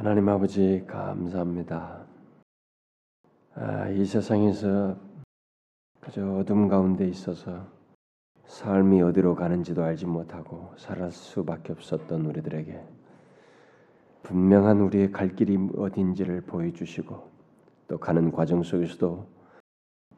[0.00, 2.06] 하나님 아버지 감사합니다.
[3.54, 4.96] 아, 이 세상에서
[6.00, 7.66] 그저 어둠 가운데 있어서
[8.46, 12.82] 삶이 어디로 가는지도 알지 못하고 살할 수밖에 없었던 우리들에게
[14.22, 17.30] 분명한 우리의 갈 길이 어딘지를 보여주시고
[17.88, 19.26] 또 가는 과정 속에서도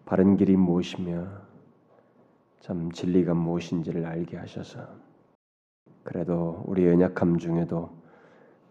[0.05, 1.27] 바른 길이 무엇이며
[2.61, 4.87] 참 진리가 무엇인지를 알게 하셔서
[6.05, 8.01] 그래도 우리 연약함 중에도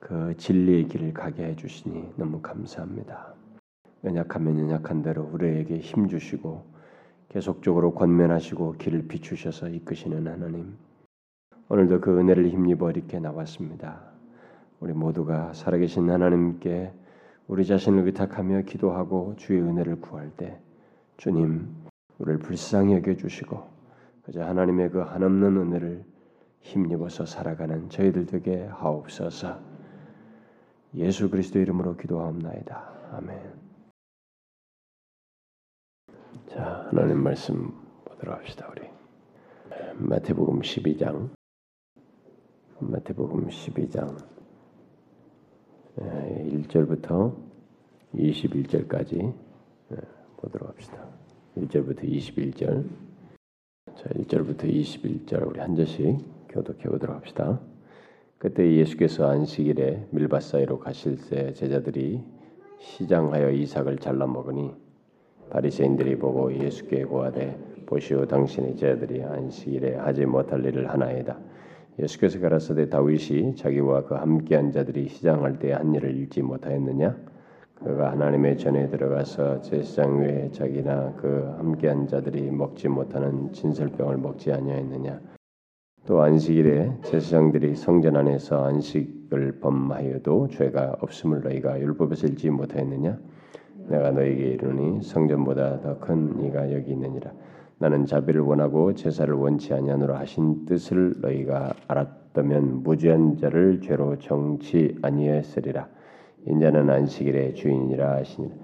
[0.01, 3.35] 그 진리의 길을 가게 해주시니 너무 감사합니다.
[4.03, 6.65] 연약하면 연약한 대로 우리에게 힘 주시고
[7.29, 10.75] 계속적으로 권면하시고 길을 비추셔서 이끄시는 하나님.
[11.69, 14.01] 오늘도 그 은혜를 힘입어 이렇게 나왔습니다.
[14.79, 16.91] 우리 모두가 살아계신 하나님께
[17.47, 20.59] 우리 자신을 의탁하며 기도하고 주의 은혜를 구할 때
[21.17, 21.69] 주님
[22.17, 23.63] 우리를 불쌍히 여겨 주시고
[24.23, 26.03] 그저 하나님의 그 한없는 은혜를
[26.61, 29.70] 힘입어서 살아가는 저희들 되게 하옵소서.
[30.95, 33.09] 예수 그리스도 이름으로 기도하옵나이다.
[33.13, 33.53] 아멘.
[36.47, 37.71] 자, 하나님 말씀
[38.03, 38.81] 보도록 합시다, 우리.
[39.95, 41.29] 마태복음 12장.
[42.79, 44.17] 마태복음 12장
[45.97, 47.37] 1절부터
[48.13, 49.33] 21절까지
[50.37, 51.07] 보도록 합시다.
[51.55, 52.89] 1절부터 21절.
[53.95, 56.17] 자, 1절부터 21절 우리 한 절씩
[56.49, 57.61] 교독해 보도록 합시다.
[58.41, 62.23] 그때 예수께서 안식일에 밀밭 사이로 가실 때 제자들이
[62.79, 64.73] 시장하여 이삭을 잘라 먹으니
[65.51, 71.37] 바리새인들이 보고 예수께 고하되 보시오 당신의 제자들이 안식일에 하지 못할 일을 하나이다.
[71.99, 77.15] 예수께서 가라사대 다윗이 자기와 그 함께한 자들이 시장할 때 한 일을 읽지 못하였느냐?
[77.75, 85.40] 그가 하나님의 전에 들어가서 제사장 외에 자기나 그 함께한 자들이 먹지 못하는 진설병을 먹지 아니하였느냐?
[86.07, 93.17] 또 안식일에 제사장들이 성전 안에서 안식을 범하여도 죄가 없음을 너희가 율법에서 읽지 못하였느냐?
[93.87, 97.31] 내가 너에게 이르니 성전보다 더 큰 이가 여기 있느니라.
[97.77, 105.87] 나는 자비를 원하고 제사를 원치 아니하노라 하신 뜻을 너희가 알았다면 무죄한 자를 죄로 정치 아니했으리라.
[106.47, 108.55] 인자는 안식일의 주인이라 하시니라.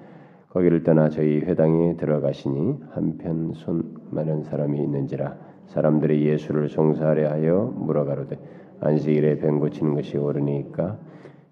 [0.50, 8.38] 거기를 떠나 저희 회당에 들어가시니 한편 손 많은 사람이 있는지라 사람들이 예수를 송사하려 하여 물어가로되
[8.79, 10.97] 안식일에 뱀 고치는 것이 옳으니까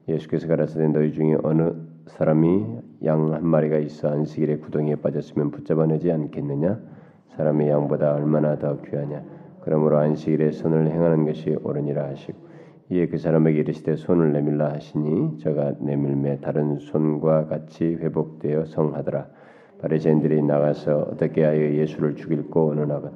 [0.07, 1.71] 예수께서 가라사대 너희 중에 어느
[2.07, 2.65] 사람이
[3.03, 6.79] 양 한 마리가 있어 안식일에 구덩이에 빠졌으면 붙잡아내지 않겠느냐?
[7.35, 9.23] 사람이 양보다 얼마나 더 귀하냐?
[9.61, 12.37] 그러므로 안식일에 손을 행하는 것이 옳으니라 하시고
[12.91, 19.27] 이에 그 사람에게 이르시되 손을 내밀라 하시니 저가 내밀매 다른 손과 같이 회복되어 성하더라.
[19.81, 23.11] 바리새인들이 나가서 어떻게 하여 예수를 죽일고 언언하건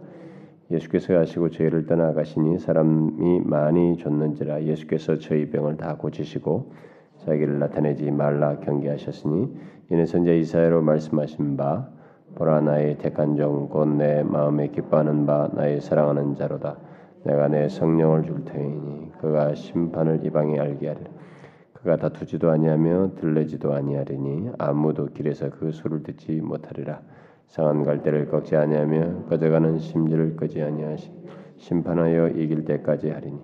[0.71, 6.71] 예수께서 가시고 저희를 떠나가시니 사람이 많이 줬는지라 예수께서 저희 병을 다 고치시고
[7.25, 9.53] 자기를 나타내지 말라 경계하셨으니
[9.91, 11.89] 이는 선자 이사야로 말씀하신 바
[12.35, 16.77] 보라 나의 택한 종 곧 내 마음에 기뻐하는 바 나의 사랑하는 자로다.
[17.23, 21.09] 내가 내 성령을 줄 테이니 그가 심판을 이방에 알게 하리라.
[21.73, 27.01] 그가 다투지도 아니하며 들레지도 아니하리니 아무도 길에서 그 소를 듣지 못하리라
[27.49, 31.11] 상한 갈대를 꺾지 아니하며 꺼져가는 심지를 끄지 아니하시
[31.57, 33.39] 심판하여 이길 때까지 하리니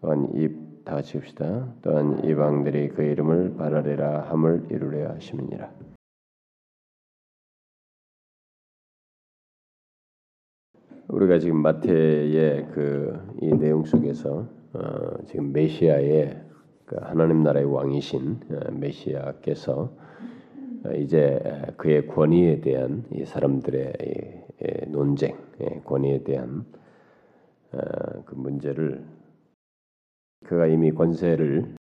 [0.00, 1.74] 또한 입다 같이 읍시다.
[1.82, 5.70] 또한 이방들이 그 이름을 바라리라 함을 이루려 하심이니라.
[11.08, 16.42] 우리가 지금 마태의 그 이 내용 속에서 어, 지금 메시아의
[16.84, 19.96] 그 하나님 나라의 왕이신 어, 메시아께서 어,
[20.94, 21.40] 이제
[21.76, 24.46] 그의 권위에 대한 이 사람들의
[24.88, 25.36] 논쟁,
[25.84, 26.64] 권위에 대한
[27.72, 29.04] 어, 그 문제를
[30.44, 31.74] 그가 이미 권세를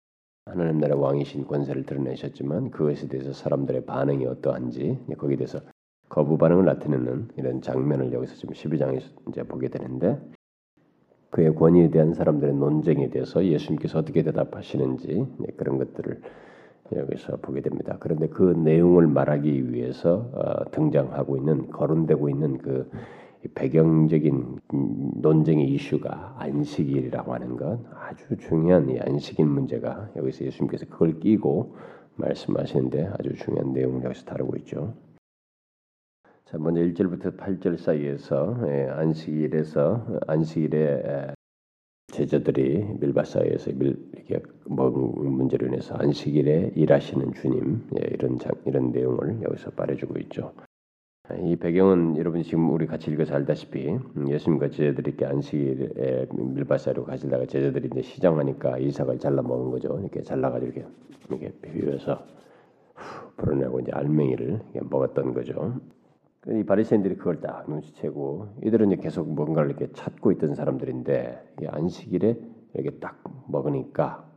[0.45, 5.59] 하나님 나라 왕이신 권세를 드러내셨지만 그것에 대해서 사람들의 반응이 어떠한지 거기에 대해서
[6.09, 10.19] 거부 반응을 나타내는 이런 장면을 여기서 지금 12장에서 이제 보게 되는데
[11.31, 15.25] 그의 권위에 대한 사람들의 논쟁에 대해서 예수님께서 어떻게 대답하시는지
[15.57, 16.21] 그런 것들을
[16.93, 17.97] 여기서 보게 됩니다.
[17.99, 22.89] 그런데 그 내용을 말하기 위해서 어, 등장하고 있는 거론되고 있는 그
[23.53, 24.59] 배경적인
[25.21, 31.75] 논쟁의 이슈가 안식일이라고 하는 것 아주 중요한 이 안식일 문제가 여기서 예수님께서 그걸 끼고
[32.15, 34.93] 말씀하시는데 아주 중요한 내용을 여기서 다루고 있죠.
[36.45, 41.33] 자, 먼저 1절부터 8절 사이에서 예, 안식일에서 안식일에
[42.15, 49.41] 제자들이 밀바사에서 밀, 이렇게 먹은 문제로 인해서 안식일에 일하시는 주님 예, 이런 장, 이런 내용을
[49.43, 50.53] 여기서 말해주고 있죠.
[51.41, 57.47] 이 배경은 여러분 지금 우리 같이 읽어서 알다시피 음, 예수님과 제자들이 이렇게 안식일에 밀밭사이로 가시다가
[57.47, 59.99] 제자들이 이제 시장하니까 이삭을 잘라 먹은 거죠.
[59.99, 60.87] 이렇게 잘라가지고 이렇게
[61.29, 62.23] 이렇게 비벼서
[63.37, 65.79] 불어내고 이제 알맹이를 먹었던 거죠.
[66.47, 72.39] 이 바리새인들이 그걸 딱 눈치채고 이들은 이제 계속 뭔가를 이렇게 찾고 있던 사람들인데 이 안식일에
[72.73, 74.29] 이렇게 딱 먹으니까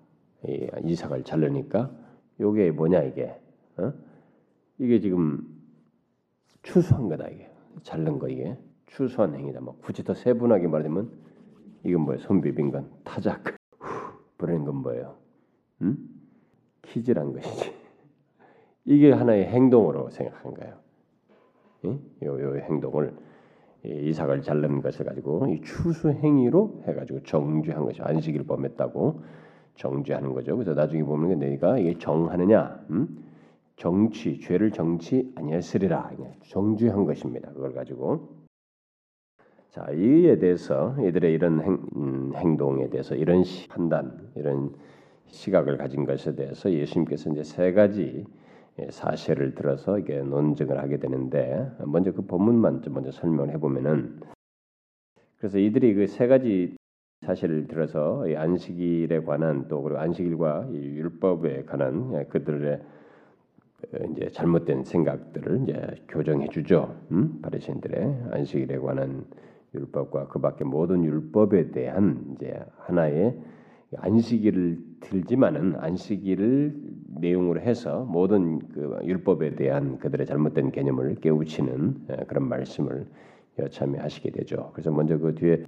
[0.46, 1.90] 이 이삭을 자르니까
[2.40, 3.38] 요게 뭐냐 이게
[3.76, 3.92] 어?
[4.78, 5.46] 이게 지금
[6.62, 7.50] 추수한 거다 이게
[7.82, 8.56] 자른 거 이게
[8.86, 9.60] 추수한 행위다.
[9.60, 11.10] 뭐 굳이 더 세분하게 말하면
[11.84, 12.20] 이건 뭐예요?
[12.20, 13.42] 손 비빈 건 타작
[14.38, 15.16] 불어낸 건 뭐예요?
[15.82, 15.96] 음?
[16.82, 17.74] 키질한 것이지.
[18.86, 20.87] 이게 하나의 행동으로 생각한 거예요.
[21.84, 23.14] 요, 요 행동을
[23.84, 29.22] 이삭을 자른 것을 가지고 이 추수 행위로 해가지고 정죄한 것이 안식일 범했다고
[29.76, 30.56] 정죄하는 거죠.
[30.56, 33.24] 그래서 나중에 보면 내가 이게 정하느냐, 음?
[33.76, 36.10] 정치 죄를 정치 아니했으리라
[36.48, 37.52] 정죄한 것입니다.
[37.52, 38.28] 그걸 가지고
[39.70, 44.74] 자 이에 대해서 이들의 이런 행, 음, 행동에 대해서 이런 시, 판단, 이런
[45.26, 48.37] 시각을 가진 것에 대해서 예수님께서 이제 세 가지 예,
[48.90, 54.20] 사실을 들어서 이게 논증을 하게 되는데 먼저 그 본문만 좀 먼저 설명을 해보면은
[55.38, 56.76] 그래서 이들이 그 세 가지
[57.22, 62.80] 사실을 들어서 안식일에 관한 또 그리고 안식일과 율법에 관한 예, 그들의
[63.94, 66.96] 어, 이제 잘못된 생각들을 이제 교정해 주죠.
[67.10, 67.40] 음?
[67.42, 69.24] 바리새인들의 안식일에 관한
[69.74, 73.38] 율법과 그밖에 모든 율법에 대한 이제 하나의
[73.96, 76.74] 안식일을 들지만은 안식일을
[77.20, 83.06] 내용으로 해서 모든 그 율법에 대한 그들의 잘못된 개념을 깨우치는 그런 말씀을
[83.58, 84.70] 여참히 하시게 되죠.
[84.72, 85.64] 그래서 먼저 그 뒤에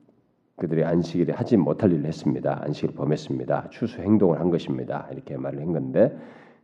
[0.56, 2.62] 그들이 안식일에 하지 못할 일을 했습니다.
[2.62, 3.70] 안식일 범했습니다.
[3.70, 5.08] 추수 행동을 한 것입니다.
[5.10, 6.14] 이렇게 말을 한 건데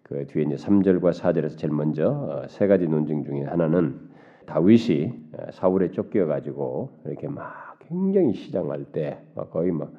[0.02, 3.98] 그 뒤에 이제 3절과 4절에서 제일 먼저 어, 세 가지 논증 중에 하나는
[4.44, 5.12] 다윗이
[5.50, 9.18] 사울에 쫓겨 가지고 이렇게 막 굉장히 시장할 때
[9.50, 9.92] 거의 막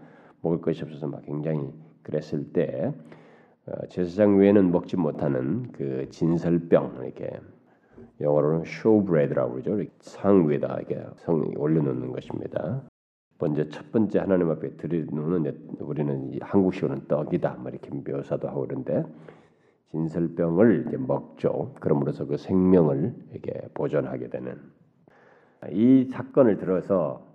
[0.47, 1.69] 먹을 것이 없어서 막 굉장히
[2.03, 2.93] 그랬을 때
[3.65, 7.39] 어, 제사장 외에는 먹지 못하는 그 진설병 이렇게
[8.21, 9.89] 영어로는 showbread라고 그러죠.
[9.99, 12.81] 상 위에다 이렇게 성 올려놓는 것입니다.
[13.39, 15.09] 먼저 첫 번째 하나님 앞에 드리는
[15.79, 19.03] 우리는 한국식으로는 떡이다, 뭐 이렇게 묘사도 하고 그런데
[19.91, 21.75] 진설병을 먹죠.
[21.79, 24.59] 그럼으로써 그 생명을 이렇게 보존하게 되는
[25.71, 27.26] 이 사건을 들어서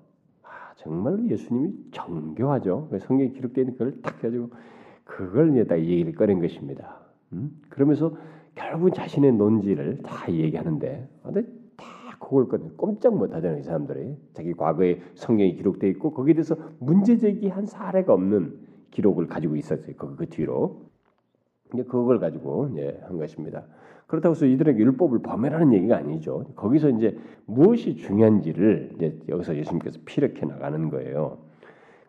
[0.77, 2.89] 정말로 예수님이 정교하죠.
[3.01, 4.51] 성경에 기록되어 그걸 딱 해가지고
[5.05, 7.01] 그걸 이제 딱 얘기를 꺼낸 것입니다.
[7.33, 7.61] 음?
[7.69, 8.15] 그러면서
[8.55, 11.43] 결국 자신의 논지를 다 얘기하는데, 근데
[11.77, 11.87] 다
[12.19, 13.61] 그걸 꺼내 꼼짝 못하잖아요.
[13.61, 18.59] 이 사람들이 자기 과거에 성경이 기록되어 있고 거기에 대해서 문제 제기한 사례가 없는
[18.91, 19.97] 기록을 가지고 있었어요.
[19.97, 20.83] 그, 그 뒤로
[21.73, 23.65] 이제 그걸 가지고 이제 한 것입니다.
[24.13, 26.45] 그렇다고 해서 이들에게 율법을 범해라는 얘기가 아니죠.
[26.55, 27.17] 거기서 이제
[27.47, 31.39] 무엇이 중요한지를 이제 여기서 예수님께서 피력해 나가는 거예요.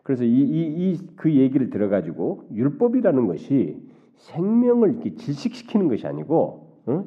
[0.02, 3.82] 그래서 이이이그 얘기를 들어가지고 율법이라는 것이
[4.16, 7.04] 생명을 이렇게 질식시키는 것이 아니고, 어?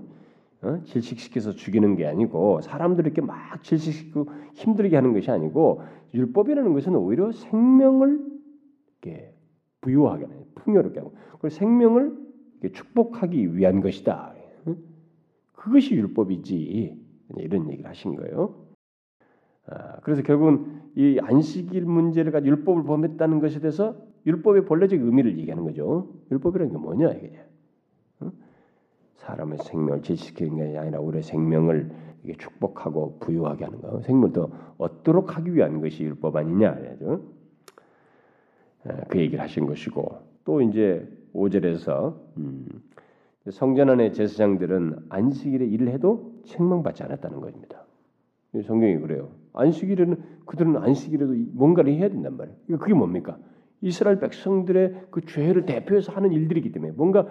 [0.64, 0.82] 어?
[0.86, 5.84] 질식시켜서 죽이는 게 아니고 사람들을 이렇게 막 질식시키고 힘들게 하는 것이 아니고
[6.16, 8.20] 율법이라는 것은 오히려 생명을
[9.04, 9.32] 이렇게
[9.82, 12.18] 부유하게 풍요롭게 하고 그리고 생명을
[12.74, 14.37] 축복하기 위한 것이다.
[15.68, 16.98] 그것이 율법이지
[17.38, 18.68] 이런 얘기를 하신 거예요.
[19.68, 25.64] 아, 그래서 결국은 이 안식일 문제를 가지고 율법을 범했다는 것에 대해서 율법의 본래적 의미를 얘기하는
[25.64, 26.14] 거죠.
[26.32, 27.44] 율법이라는 게 뭐냐 이게
[29.16, 31.92] 사람의 생명을 질시키는 게 아니라 우리의 생명을
[32.38, 37.22] 축복하고 부유하게 하는 거, 생명을 더 얻도록 하기 위한 것이 율법 아니냐, 그죠?
[38.86, 42.68] 아, 그 얘기를 하신 것이고 또 이제 5절에서 음,
[43.52, 47.86] 성전 안의 제사장들은 안식일에 일을 해도 책망받지 않았다는 것입니다.
[48.66, 49.30] 성경이 그래요.
[49.54, 52.78] 안식일에는 그들은 안식일에도 뭔가를 해야 된단 말이에요.
[52.80, 53.38] 그게 뭡니까?
[53.82, 57.28] 이스라엘 백성들의 그 죄를 대표해서 하는 일들이기 때문에 뭔가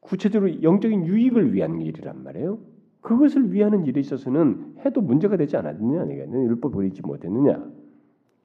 [0.00, 2.58] 구체적으로 영적인 유익을 위한 일이란 말이에요.
[3.00, 7.64] 그것을 위하는 일에 있어서는 해도 문제가 되지 않았느냐, 내가 율법을 잊지 못했느냐,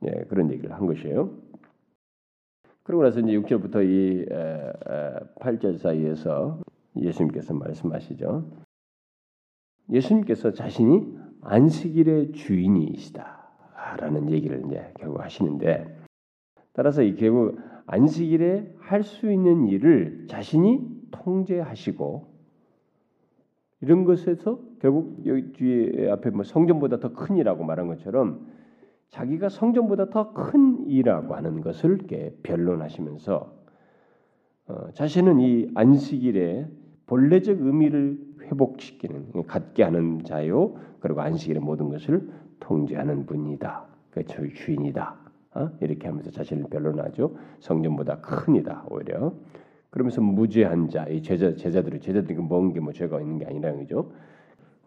[0.06, 1.32] 예, 그런 얘기를 한 것이에요.
[2.84, 4.26] 그러고 나서 이제 6절부터 이
[5.40, 6.60] 8절 사이에서
[6.96, 8.46] 예수님께서 말씀하시죠.
[9.90, 16.00] 예수님께서 자신이 안식일의 주인이시다라는 얘기를 이제 결국 하시는데
[16.74, 22.34] 따라서 이 결국 안식일에 할 수 있는 일을 자신이 통제하시고
[23.82, 28.48] 이런 것에서 결국 여기 뒤에 앞에 뭐 성전보다 더 큰 이라고 말한 것처럼
[29.14, 33.54] 자기가 성전보다 더 큰 이라고 하는 것을 이렇게 변론하시면서
[34.68, 36.68] 어, 자신은 이 안식일의
[37.06, 40.76] 본래적 의미를 회복시키는 갖게 하는 자요.
[41.00, 42.28] 그리고 안식일의 모든 것을
[42.60, 43.86] 통제하는 분이다.
[44.10, 45.16] 그 주인이다.
[45.56, 45.70] 어?
[45.82, 47.36] 이렇게 하면서 자신을 변론하죠.
[47.60, 49.34] 성전보다 큰이다 오히려.
[49.92, 54.12] 그러면서 무죄한 자, 이 제자 제자들이 제자들이 먼게뭐 죄가 있는 게 아니라는 거죠.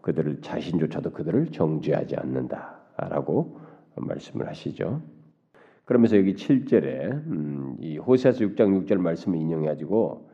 [0.01, 3.66] 그들을 자신조차도 그들을 정죄하지 않는다라고
[4.01, 5.01] 말씀을 하시죠.
[5.85, 10.29] 그러면서 여기 7절에 음, 이 호세아서 6장 6절 말씀을 인용해 가지고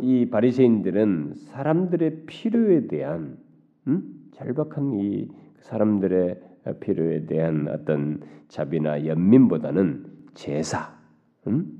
[0.00, 3.38] 이 바리새인들은 사람들의 필요에 대한
[3.86, 4.28] 음?
[4.32, 5.28] 절박한 이
[5.60, 6.40] 사람들의
[6.80, 10.98] 필요에 대한 어떤 자비나 연민보다는 제사,
[11.46, 11.78] 음?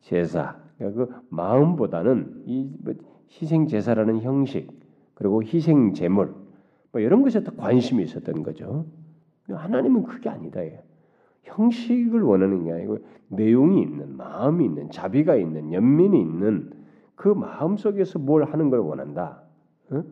[0.00, 2.94] 제사, 그러니까 그 마음보다는 이 뭐
[3.40, 4.70] 희생 제사라는 형식
[5.14, 6.34] 그리고 희생 제물
[6.90, 8.86] 뭐 이런 것에 더 관심이 있었던 거죠.
[9.48, 10.60] 하나님은 그게 아니다.
[11.42, 16.70] 형식을 원하는 게 아니고 내용이 있는 마음이 있는 자비가 있는 연민이 있는
[17.14, 19.42] 그 마음 속에서 뭘 하는 걸 원한다.
[19.90, 20.02] 어?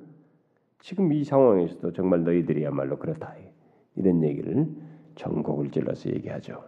[0.81, 3.35] 지금 이 상황에서도 정말 너희들이야말로 그렇다.
[3.97, 4.69] 이런 얘기를
[5.15, 6.63] 전곡을 찔러서 얘기하죠.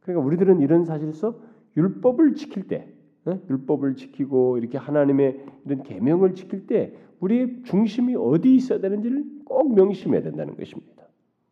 [0.00, 1.38] 그러니까 우리들은 이런 사실에서
[1.76, 2.88] 율법을 지킬 때,
[3.26, 3.38] 어?
[3.50, 10.22] 율법을 지키고 이렇게 하나님의 이런 계명을 지킬 때 우리의 중심이 어디 있어야 되는지를 꼭 명심해야
[10.22, 10.85] 된다는 것입니다.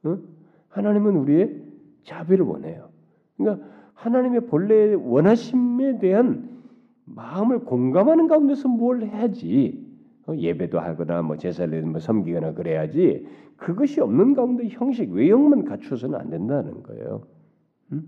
[0.05, 0.19] 어?
[0.69, 1.63] 하나님은 우리의
[2.05, 2.89] 자비를 원해요.
[3.37, 6.51] 그러니까 하나님의 본래 원하심에 대한
[7.05, 9.85] 마음을 공감하는 가운데서 뭘 해야지
[10.27, 16.31] 어, 예배도 하거나 뭐 제사를 뭐 섬기거나 그래야지 그것이 없는 가운데 형식 외형만 갖추어서는 안
[16.31, 17.23] 된다는 거예요.
[17.93, 18.03] 음?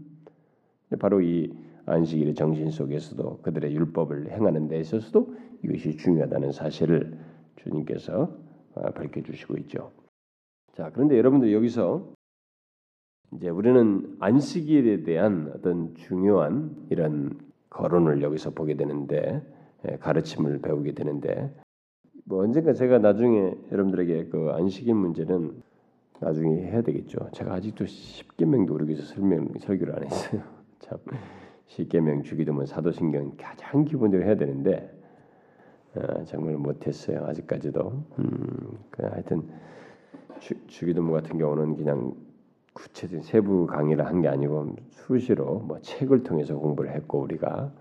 [0.99, 1.53] 바로 이
[1.87, 7.19] 안식일의 정신 속에서도 그들의 율법을 행하는 데 있어서도 이것이 중요하다는 사실을
[7.57, 8.31] 주님께서
[8.75, 9.93] 어, 밝혀주시고 있죠.
[10.77, 12.13] 자 그런데 여러분들 여기서
[13.33, 17.39] 이제 우리는 안식일에 대한 어떤 중요한 이런
[17.71, 19.43] 거론을 여기서 보게 되는데
[19.89, 21.51] 예, 가르침을 배우게 되는데
[22.27, 25.63] 뭐 언젠가 제가 나중에 여러분들에게 그 안식일 문제는
[26.21, 27.31] 나중에 해야 되겠죠.
[27.33, 30.43] 제가 아직도 십계명도 교회 설명 설교를 안 했어요.
[30.81, 30.99] 참
[31.69, 34.93] 십계명 주기도문 사도신경 가장 기본적으로 해야 되는데
[35.95, 37.25] 어, 정말 못했어요.
[37.25, 38.05] 아직까지도.
[38.19, 39.43] 음, 그 하여튼
[40.41, 42.15] 주, 주기도문 같은 경우는 그냥
[42.75, 47.73] 구체적인 세부 강의를 한 게 아니고 수시로 뭐 책을 통해서 공부를 했고 우리가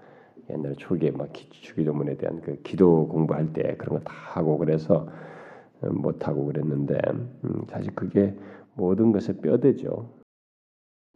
[0.50, 5.08] 옛날에 초기에 막 주기도문에 대한 그 기도 공부할 때 그런 거 다 하고 그래서
[5.82, 6.98] 어, 못 하고 그랬는데
[7.44, 8.36] 음, 사실 그게
[8.76, 10.10] 모든 것의 뼈대죠.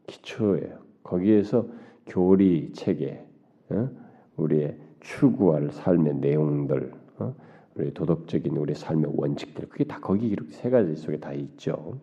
[0.08, 0.80] 기초예요.
[1.04, 1.68] 거기에서
[2.06, 3.24] 교리 체계,
[3.70, 3.90] 어?
[4.38, 7.36] 우리의 추구할 삶의 내용들, 어?
[7.76, 12.00] 우리 도덕적인 우리 삶의 원칙들, 그게 다 거기 이렇게 세 가지 속에 다 있죠.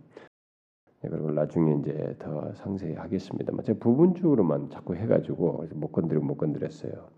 [1.02, 7.08] 네, 그리고 나중에 이제 더 상세히 하겠습니다만 제가 부분적으로만 자꾸 해가지고 못 건드리고 못 건드렸어요.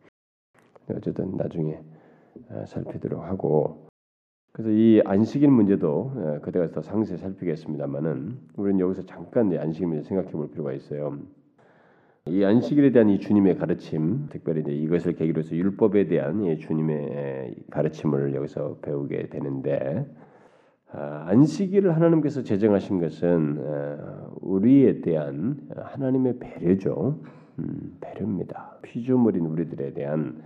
[0.90, 1.81] 어쨌든 나중에
[2.50, 3.88] 아, 살피도록 하고
[4.52, 10.33] 그래서 이 안식일 문제도 아, 그때가 더 상세히 살피겠습니다만은 우리는 여기서 잠깐 안식일 문제 생각해
[10.33, 11.19] 볼 필요가 있어요.
[12.29, 17.55] 이 안식일에 대한 이 주님의 가르침, 특별히 이제 이것을 계기로 해서 율법에 대한 이 주님의
[17.71, 20.07] 가르침을 여기서 배우게 되는데
[20.91, 27.21] 아, 안식일을 하나님께서 제정하신 것은 어, 우리에 대한 하나님의 배려죠.
[27.59, 28.79] 음, 배려입니다.
[28.83, 30.43] 피조물인 우리들에 대한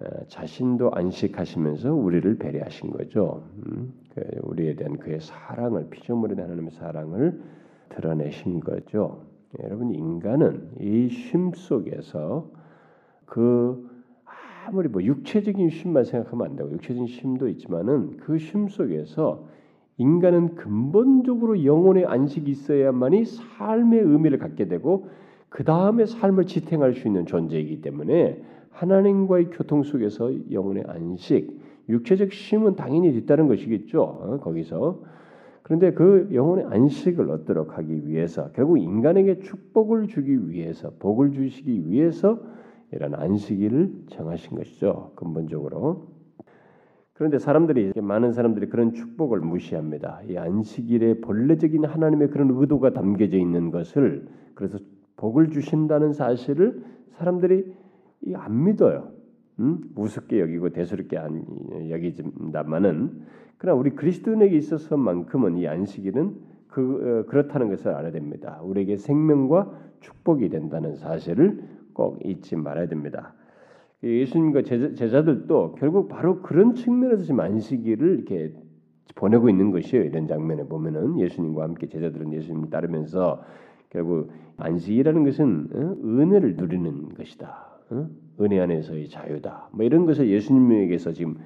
[0.00, 3.42] 어, 자신도 안식하시면서 우리를 배려하신 거죠.
[3.66, 7.40] 음, 그 우리에 대한 그의 사랑을 피조물에 대한 하나님의 사랑을
[7.90, 9.22] 드러내신 거죠.
[9.62, 12.50] 여러분 인간은 이 쉼 속에서
[13.24, 13.88] 그
[14.66, 19.46] 아무리 뭐 육체적인 쉼만 생각하면 안 되고 육체적인 쉼도 있지만은 그 쉼 속에서
[19.98, 25.08] 인간은 근본적으로 영혼의 안식이 있어야만이 삶의 의미를 갖게 되고
[25.48, 32.76] 그 다음에 삶을 지탱할 수 있는 존재이기 때문에 하나님과의 교통 속에서 영혼의 안식, 육체적 쉼은
[32.76, 34.02] 당연히 있다는 것이겠죠.
[34.02, 35.00] 어, 거기서
[35.66, 42.38] 그런데 그 영혼의 안식을 얻도록 하기 위해서 결국 인간에게 축복을 주기 위해서 복을 주시기 위해서
[42.92, 45.10] 이런 안식일을 정하신 것이죠.
[45.16, 46.06] 근본적으로
[47.14, 50.20] 그런데 사람들이 많은 사람들이 그런 축복을 무시합니다.
[50.28, 54.78] 이 안식일의 본래적인 하나님의 그런 의도가 담겨져 있는 것을 그래서
[55.16, 56.80] 복을 주신다는 사실을
[57.14, 57.74] 사람들이
[58.34, 59.10] 안 믿어요.
[59.58, 59.80] 음?
[59.96, 61.44] 우습게 여기고 대수롭게 안
[61.90, 63.24] 여기진다마는
[63.58, 66.34] 그러나 우리 그리스도인에게 있어서만큼은 이 안식일은
[66.68, 68.60] 그 어, 그렇다는 것을 알아야 됩니다.
[68.62, 73.34] 우리에게 생명과 축복이 된다는 사실을 꼭 잊지 말아야 됩니다.
[74.02, 78.52] 예수님과 제자, 들도 결국 바로 그런 측면에서 지금 안식일을 이렇게
[79.14, 80.04] 보내고 있는 것이에요.
[80.04, 83.42] 이런 장면에 보면은 예수님과 함께 제자들은 예수님 따르면서
[83.88, 85.96] 결국 안식이라는 것은 어?
[86.04, 87.66] 은혜를 누리는 것이다.
[87.90, 88.08] 어?
[88.40, 89.70] 은혜 안에서의 자유다.
[89.72, 91.40] 뭐 이런 것을 예수님에게서 지금 어,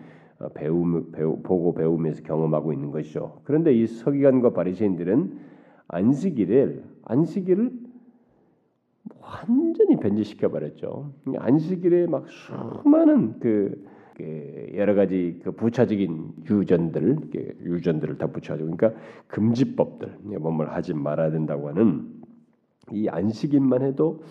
[0.54, 3.40] 배우, 배우 보고 배우면서 경험하고 있는 것이죠.
[3.44, 5.38] 그런데 이 서기관과 바리새인들은
[5.88, 7.72] 안식일을 안식일을
[9.20, 11.12] 완전히 변질시켜 버렸죠.
[11.36, 13.84] 안식일에 막 수많은 그,
[14.16, 17.16] 그 여러 가지 그 부차적인 유전들,
[17.62, 22.08] 유전들을 다 붙여가지고, 그러니까 금지법들, 뭐뭘 하지 말아야 된다고 하는
[22.92, 24.22] 이 안식일만 해도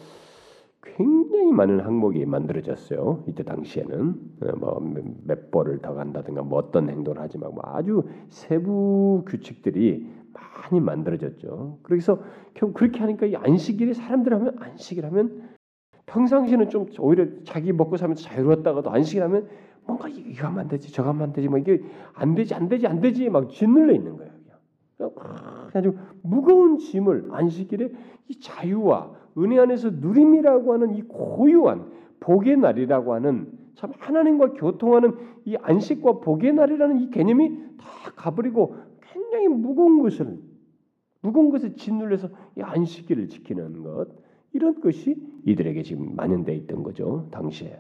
[0.81, 3.23] 굉장히 많은 항목이 만들어졌어요.
[3.27, 9.23] 이때 당시에는 어, 뭐몇 벌을 더 간다든가 뭐 어떤 행동을 하지 말고 뭐 아주 세부
[9.27, 11.79] 규칙들이 많이 만들어졌죠.
[11.83, 12.19] 그래서
[12.53, 15.49] 결국 그렇게 하니까 이 안식일에 사람들 하면 안식일 하면
[16.05, 19.47] 평상시는 좀 오히려 자기 먹고 살면서 자유로웠다가도 안식일 하면
[19.85, 21.81] 뭔가 이거 하면 안 되지 저거 하면 안 되지 막뭐 이게
[22.13, 24.29] 안 되지 안 되지 안 되지 막 짓눌려 있는 거예요.
[25.73, 27.91] 아주 무거운 짐을 안식일에
[28.27, 35.15] 이 자유와 은혜 안에서 누림이라고 하는 이 고유한 복의 날이라고 하는 참 하나님과 교통하는
[35.45, 40.39] 이 안식과 복의 날이라는 이 개념이 다 가버리고 굉장히 무거운 것을
[41.21, 44.07] 무거운 것을 짓눌려서 이 안식일을 지키는 것
[44.53, 45.15] 이런 것이
[45.45, 47.79] 이들에게 지금 만연돼 있던 거죠 당시에.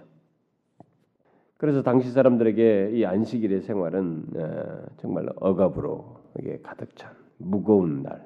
[1.57, 6.21] 그래서 당시 사람들에게 이 안식일의 생활은 어, 정말 억압으로
[6.63, 8.25] 가득 찬 무거운 날.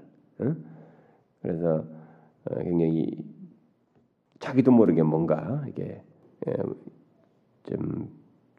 [1.41, 2.02] 그래서 어,
[2.63, 3.11] 굉장히
[4.39, 6.01] 자기도 모르게 뭔가 이게
[6.47, 6.53] 예,
[7.63, 8.09] 좀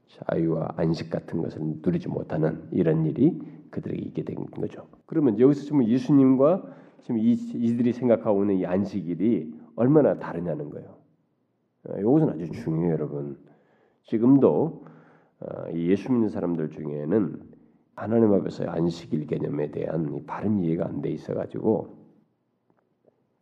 [0.08, 3.38] 자유와 안식 같은 것을 누리지 못하는 이런 일이
[3.70, 4.86] 그들에게 있게 된 거죠.
[5.06, 6.64] 그러면 여기서 지금 예수님과
[7.00, 10.96] 지금 이, 이들이 생각하고 있는 이 안식일이 얼마나 다르냐는 거예요.
[11.88, 13.36] 어, 이것은 아주 중요해요, 여러분.
[14.04, 14.84] 지금도
[15.40, 17.42] 어, 예수 믿는 사람들 중에는
[17.96, 21.93] 하나님 앞에서 안식일 개념에 대한 바른 이해가 안 돼 있어가지고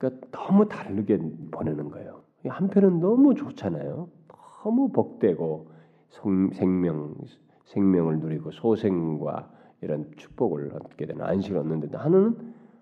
[0.03, 1.17] 그러니까 너무 다르게
[1.53, 2.23] 보내는 거예요.
[2.45, 4.09] 한편은 너무 좋잖아요.
[4.65, 5.69] 너무 복되고
[6.55, 7.15] 생명
[7.67, 9.49] 생명을 누리고 소생과
[9.81, 12.37] 이런 축복을 얻게 되는 안식을 얻는데 하나는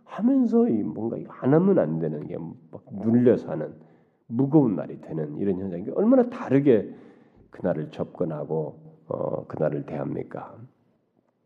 [0.05, 3.75] 하면서 뭔가 안 하면 안 되는 게 막 눌려서 하는
[4.27, 6.93] 무거운 날이 되는 이런 현상이 얼마나 다르게
[7.51, 10.57] 그날을 접근하고 어, 그날을 대합니까?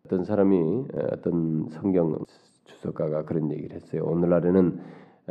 [0.05, 2.17] 어떤 사람이 어떤 성경
[2.65, 4.05] 주석가가 그런 얘기를 했어요.
[4.05, 4.81] 오늘날에는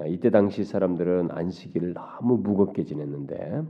[0.08, 3.64] 이때 당시 사람들은 안식일을 너무 무겁게 지냈는데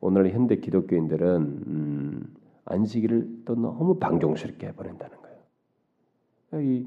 [0.00, 6.62] 오늘 현대 기독교인들은 음, 안식일을 또 너무 방종스럽게 보낸다는 거예요.
[6.64, 6.86] 이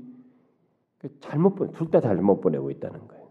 [1.19, 3.27] 잘못 둘 다 잘못 보내고 있다는 거예요.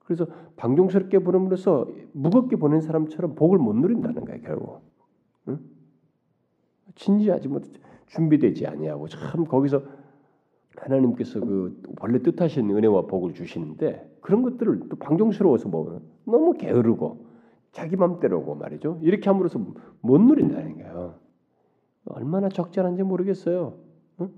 [0.00, 4.40] 그래서 방종스럽게 보냄으로써 무겁게 보낸 사람처럼 복을 못 누린다는 거예요.
[4.42, 4.82] 결국
[5.48, 5.58] 응?
[6.94, 7.64] 진지하지 못
[8.06, 9.82] 준비되지 아니하고 참 거기서
[10.76, 17.26] 하나님께서 그 원래 뜻하신 은혜와 복을 주시는데 그런 것들을 또 방종스러워서 뭐 너무 게으르고
[17.72, 19.00] 자기 맘대로고 말이죠.
[19.02, 19.60] 이렇게 함으로써
[20.00, 21.14] 못 누린다는 거예요.
[22.06, 23.74] 얼마나 적절한지 모르겠어요.
[24.18, 24.30] 어?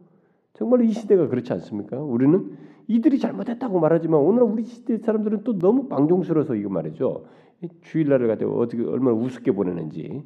[0.55, 1.98] 정말 이 시대가 그렇지 않습니까?
[1.98, 2.57] 우리는
[2.88, 7.27] 이들이 잘못했다고 말하지만 오늘 우리 시대 사람들은 또 너무 방종스러워서 이거 말이죠.
[7.83, 10.24] 주일날을 가지고 어떻게 얼마나 우습게 보내는지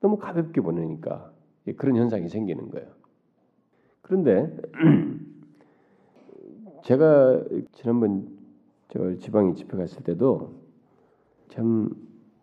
[0.00, 1.32] 너무 가볍게 보내니까
[1.76, 2.88] 그런 현상이 생기는 거예요.
[4.02, 4.56] 그런데
[6.90, 8.36] 제가 지난번
[8.88, 10.50] 저 지방에 집회 갔을 때도
[11.46, 11.88] 참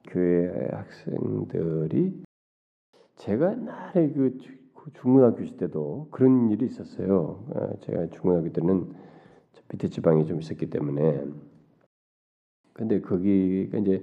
[0.07, 2.23] 교회 학생들이
[3.17, 4.37] 제가 옛날에 그
[4.93, 7.43] 중고등학교 있을 때도 그런 일이 있었어요.
[7.55, 8.93] 아, 제가 중고등학교 때는
[9.69, 11.25] 밑에 지방에 좀 있었기 때문에
[12.71, 14.01] 근데 거기가 이제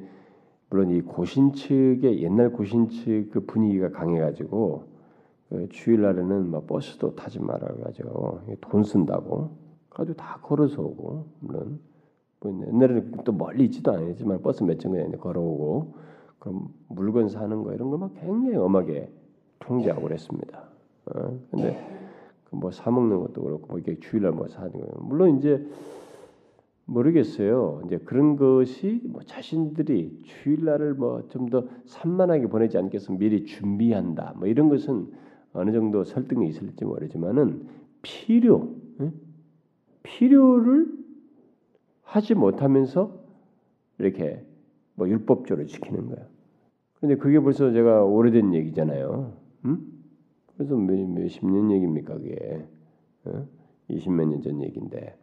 [0.68, 4.84] 물론 이 고신 측의 옛날 고신 측그 분위기가 강해가지고
[5.48, 9.63] 그 주일날에는 막 버스도 타지 말아가지고 돈 쓴다고
[9.94, 11.78] 가지고 다 걸어서 오고 물론
[12.40, 15.94] 뭐 옛날에는 또 멀리 있지도 않았지만 버스 몇천 그냥 걸어오고
[16.38, 19.10] 그럼 물건 사는 거 이런 걸 막 굉장히 엄하게
[19.60, 20.64] 통제하고 그랬습니다.
[21.06, 21.38] 어?
[21.50, 21.78] 근데
[22.50, 25.66] 그뭐사 먹는 것도 그렇고 뭐 이게 주일날 뭐 사는 거 물론 이제
[26.86, 27.82] 모르겠어요.
[27.86, 34.34] 이제 그런 것이 뭐 자신들이 주일날을 뭐 좀 더 산만하게 보내지 않겠어 미리 준비한다.
[34.36, 35.08] 뭐 이런 것은
[35.54, 37.66] 어느 정도 설득이 있을지 모르지만은
[38.02, 38.68] 필요,
[40.04, 40.86] 필요를
[42.02, 43.12] 하지 못하면서
[43.98, 44.44] 이렇게
[44.94, 46.26] 뭐 율법적으로 지키는 거야.
[46.94, 49.36] 그런데 그게 벌써 제가 오래된 얘기잖아요.
[49.64, 50.04] 음?
[50.56, 52.64] 그래서 몇, 몇십 년 얘기입니까 그게?
[53.24, 53.46] 어?
[53.90, 55.16] 20몇 년 전 얘기인데.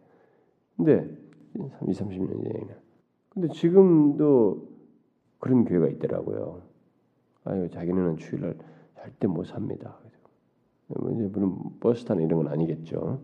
[0.76, 1.10] 근데
[1.80, 2.74] 30, 30년 전 얘기나.
[3.30, 4.68] 근데 지금도
[5.40, 6.62] 그런 교회가 있더라고요.
[7.46, 8.56] 아유 자기네는 주일날
[8.96, 9.98] 절대 못 삽니다.
[10.90, 13.22] 이제 물론 버스 타는 이런 건 아니겠죠.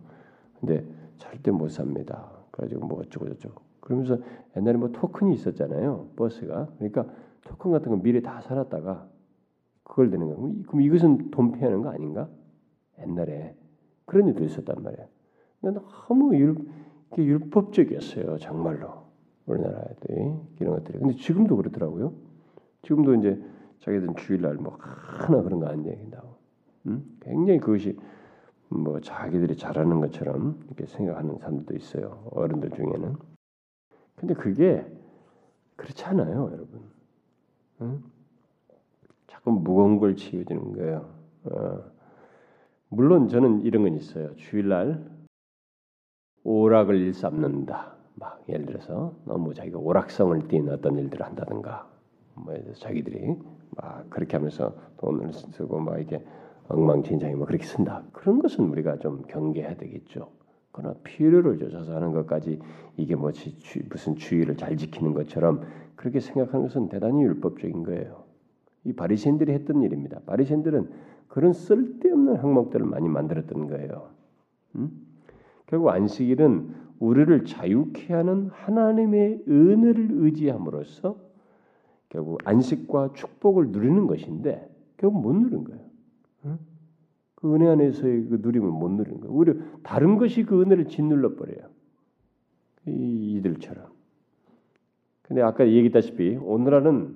[0.59, 0.85] 근데
[1.17, 2.31] 절대 못 삽니다.
[2.51, 3.61] 그래가지고 뭐 어쩌고 저쩌고.
[3.79, 4.17] 그러면서
[4.55, 6.09] 옛날에 뭐 토큰이 있었잖아요.
[6.15, 6.67] 버스가.
[6.77, 7.05] 그러니까
[7.45, 9.07] 토큰 같은 거 미리 다 사놨다가
[9.83, 10.63] 그걸 되는 거예요.
[10.67, 12.29] 그럼 이것은 돈 피하는 거 아닌가?
[12.99, 13.55] 옛날에
[14.05, 15.07] 그런 일도 있었단 말이에요.
[15.61, 16.57] 너무 율,
[17.17, 18.89] 율법적이었어요, 정말로
[19.45, 20.99] 우리나라들이 이런 것들이.
[20.99, 22.13] 근데 지금도 그렇더라고요.
[22.81, 23.41] 지금도 이제
[23.79, 26.35] 자기들은 주일날 뭐 하나 그런 거 안 얘기한다고.
[26.87, 27.17] 음?
[27.21, 27.97] 굉장히 그것이
[28.69, 32.27] 뭐 자기들이 잘하는 것처럼 이렇게 생각하는 사람들도 있어요.
[32.31, 33.15] 어른들 중에는.
[34.15, 34.85] 근데 그게
[35.75, 36.81] 그렇지 않아요, 여러분.
[37.81, 38.03] 응?
[39.27, 41.09] 자꾸 무거운 걸 치워지는 거예요.
[41.45, 41.83] 어.
[42.89, 44.35] 물론 저는 이런 건 있어요.
[44.35, 45.05] 주일날
[46.43, 47.95] 오락을 일삼는다.
[48.15, 51.87] 막 예를 들어서 너무 자기가 오락성을 띈 어떤 일들을 한다든가,
[52.33, 53.37] 뭐 자기들이
[53.71, 56.25] 막 그렇게 하면서 돈을 쓰고 막 이렇게
[56.69, 58.03] 엉망진창이 뭐 그렇게 쓴다.
[58.11, 60.29] 그런 것은 우리가 좀 경계해야 되겠죠.
[60.71, 62.59] 그러나 필요를 쫓아서 하는 것까지
[62.97, 63.57] 이게 뭐지
[63.89, 65.61] 무슨 주의를 잘 지키는 것처럼
[65.95, 68.23] 그렇게 생각하는 것은 대단히 율법적인 거예요.
[68.83, 70.19] 이 바리새인들이 했던 일입니다.
[70.25, 70.89] 바리새인들은
[71.27, 74.09] 그런 쓸데없는 항목들을 많이 만들었던 거예요.
[74.75, 74.91] 음?
[75.65, 81.17] 결국 안식일은 우리를 자유케 하는 하나님의 은혜를 의지함으로써
[82.09, 85.86] 결국 안식과 축복을 누리는 것인데 결국 못 누린 거예요.
[86.47, 86.59] 응?
[87.35, 89.33] 그 은혜 안에서의 그 누림을 못 누리는 거예요.
[89.33, 91.69] 오히려 다른 것이 그 은혜를 짓눌러 버려요.
[92.87, 93.85] 이, 이들처럼.
[95.21, 97.15] 근데 아까 얘기했다시피 오늘날은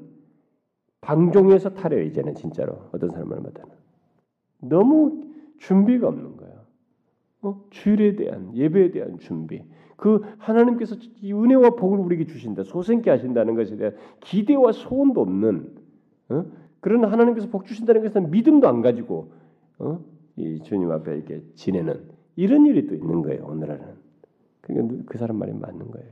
[1.00, 3.72] 방종에서 타려요 이제는 진짜로 어떤 사람을마다는
[4.60, 5.24] 너무
[5.58, 6.62] 준비가 없는 거예요.
[7.42, 7.66] 어?
[7.72, 9.64] 주일에 대한 예배에 대한 준비.
[9.96, 15.76] 그 하나님께서 이 은혜와 복을 우리에게 주신다, 소생케 하신다는 것에 대한 기대와 소원도 없는
[16.30, 16.46] 어?
[16.82, 19.32] 그런 하나님께서 복 주신다는 대한 믿음도 안 가지고
[19.80, 20.00] 어?
[20.36, 23.96] 이 주님 앞에 이렇게 지내는 이런 일이 또 있는 거예요 오늘날은.
[24.62, 26.10] 그러니까 그 사람 말이 맞는 거예요.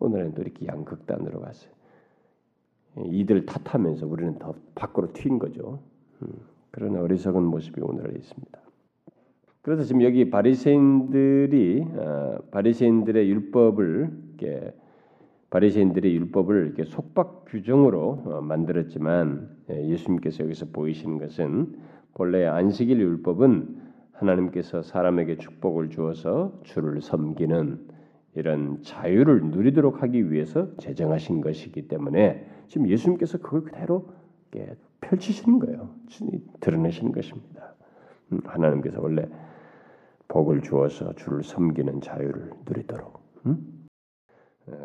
[0.00, 1.72] 오늘은 또 이렇게 양극단으로 갔어요.
[2.96, 5.80] 이들 탓하면서 우리는 더 밖으로 튄 거죠.
[6.22, 6.28] 음,
[6.70, 8.60] 그런 어리석은 모습이 오늘날 있습니다.
[9.62, 14.74] 그래서 지금 여기 바리새인들이 어, 바리새인들의 율법을 이렇게
[15.54, 21.76] 바리새인들의 율법을 이렇게 속박 규정으로 어, 만들었지만 예, 예수님께서 여기서 보이시는 것은
[22.14, 23.82] 본래 안식일 율법은
[24.14, 27.86] 하나님께서 사람에게 축복을 주어서 주를 섬기는
[28.34, 34.08] 이런 자유를 누리도록 하기 위해서 제정하신 것이기 때문에 지금 예수님께서 그걸 그대로
[35.02, 35.90] 펼치시는 거예요.
[36.58, 37.74] 드러내시는 것입니다.
[38.32, 39.28] 음, 하나님께서 원래
[40.26, 43.20] 복을 주어서 주를 섬기는 자유를 누리도록.
[43.46, 43.73] 음?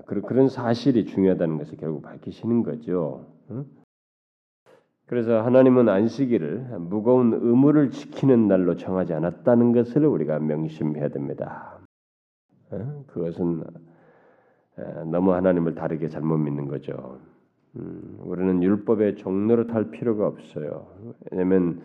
[0.05, 3.25] 그런 사실이 중요하다는 것을 결국 밝히시는 거죠.
[5.05, 11.79] 그래서 하나님은 안식일을 무거운 의무를 지키는 날로 정하지 않았다는 것을 우리가 명심해야 됩니다.
[13.07, 13.63] 그것은
[15.05, 17.19] 너무 하나님을 다르게 잘못 믿는 거죠.
[17.75, 20.87] 음, 우리는 율법의 종로로 탈 필요가 없어요.
[21.31, 21.81] 왜냐하면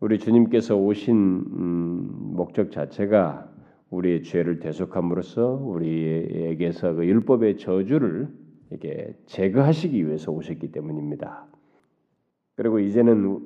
[0.00, 3.48] 우리 주님께서 오신 음, 목적 자체가
[3.90, 8.28] 우리의 죄를 대속함으로써 우리에게서 그 율법의 저주를
[8.70, 11.46] 이렇게 제거하시기 위해서 오셨기 때문입니다.
[12.56, 13.40] 그리고 이제는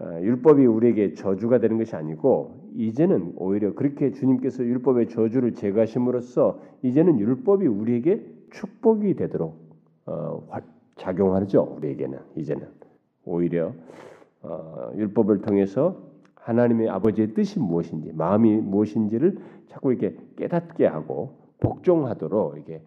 [0.00, 7.20] 어, 율법이 우리에게 저주가 되는 것이 아니고 이제는 오히려 그렇게 주님께서 율법의 저주를 제거하심으로써 이제는
[7.20, 9.56] 율법이 우리에게 축복이 되도록
[10.06, 10.46] 어,
[10.96, 11.76] 작용하죠.
[11.78, 12.66] 우리에게는 이제는
[13.24, 13.72] 오히려
[14.42, 15.96] 어, 율법을 통해서
[16.44, 22.82] 하나님의 아버지의 뜻이 무엇인지 마음이 무엇인지를 자꾸 이렇게 깨닫게 하고 복종하도록 이게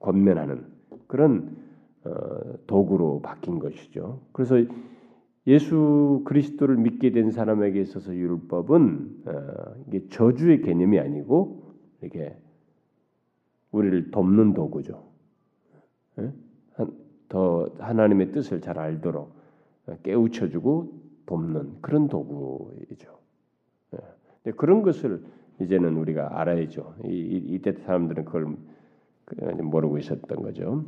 [0.00, 0.66] 권면하는
[1.06, 1.56] 그런
[2.04, 2.10] 어,
[2.66, 4.22] 도구로 바뀐 것이죠.
[4.32, 4.56] 그래서
[5.46, 12.34] 예수 그리스도를 믿게 된 사람에게 있어서 율법은 어, 이게 저주의 개념이 아니고 이렇게
[13.72, 15.04] 우리를 돕는 도구죠.
[16.20, 16.32] 예?
[17.28, 19.36] 더 하나님의 뜻을 잘 알도록
[20.02, 23.18] 깨우쳐주고 돕는 그런 도구이죠.
[23.94, 24.50] 예.
[24.52, 25.22] 그런 것을
[25.60, 26.96] 이제는 우리가 알아야죠.
[27.04, 28.56] 이, 때 사람들은 그걸
[29.62, 30.84] 모르고 있었던 거죠.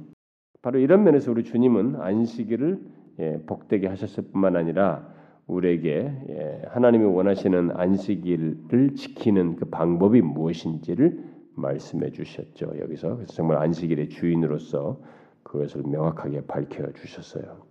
[0.62, 2.80] 바로 이런 면에서 우리 주님은 안식일을
[3.20, 5.12] 예, 복되게 하셨을 뿐만 아니라
[5.46, 11.22] 우리에게 예, 하나님이 원하시는 안식일을 지키는 그 방법이 무엇인지를
[11.54, 12.72] 말씀해 주셨죠.
[12.80, 15.00] 여기서 정말 안식일의 주인으로서
[15.42, 17.69] 그것을 명확하게 밝혀 주셨어요.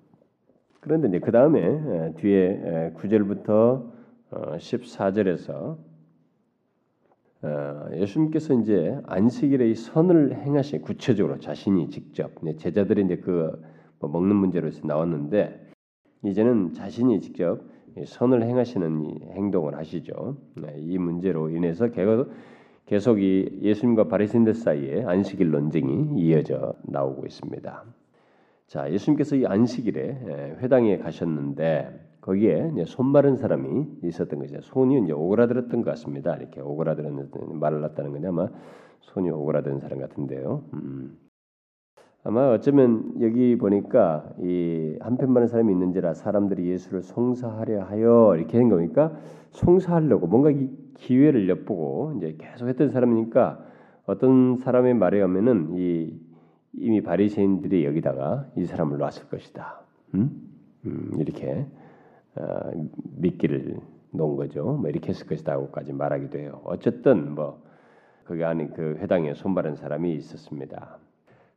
[0.79, 3.91] 그런데 이제 그 다음에 뒤에 9절부터
[4.31, 5.77] 14절에서 어,
[7.41, 13.59] 어, 예수님께서 이제 안식일의 선을 행하신 구체적으로 자신이 직접 제자들이 이제 그뭐
[14.01, 15.67] 먹는 문제로 나왔는데
[16.23, 17.61] 이제는 자신이 직접
[18.05, 20.37] 선을 행하시는 행동을 하시죠.
[20.55, 21.89] 네, 이 문제로 인해서
[22.85, 27.85] 계속 이 예수님과 바리새인들 사이에 안식일 논쟁이 이어져 나오고 있습니다.
[28.69, 34.61] 자, 예수님께서 이 안식일에 회당에 가셨는데 거기에 손 마른 사람이 있었던 거죠.
[34.61, 36.35] 손이 이제 오그라들었던 것 같습니다.
[36.35, 37.31] 이렇게 오그라들었는
[37.81, 38.47] 났다는 건데 아마
[39.01, 40.65] 손이 오그라든 사람 같은데요.
[40.73, 41.17] 음.
[42.23, 48.69] 아마 어쩌면 여기 보니까 이 한편 많은 사람이 있는지라 사람들이 예수를 송사하려 하여 이렇게 된
[48.69, 49.17] 거니까
[49.49, 53.65] 송사하려고 뭔가 이 기회를 엿보고 이제 계속 했던 사람이니까
[54.05, 56.28] 어떤 사람의 말에 의하면은 이
[56.73, 59.81] 이미 바리새인들이 여기다가 이 사람을 놨을 것이다.
[60.15, 60.49] 음?
[60.85, 61.65] 음, 이렇게
[62.35, 62.71] 어,
[63.17, 63.79] 미끼를
[64.11, 64.63] 놓은 거죠.
[64.63, 66.61] 뭐 이렇게 했을 것이다고까지 말하기도 해요.
[66.63, 67.61] 어쨌든 뭐
[68.25, 70.99] 거기 안에 그 회당에 손바른 사람이 있었습니다.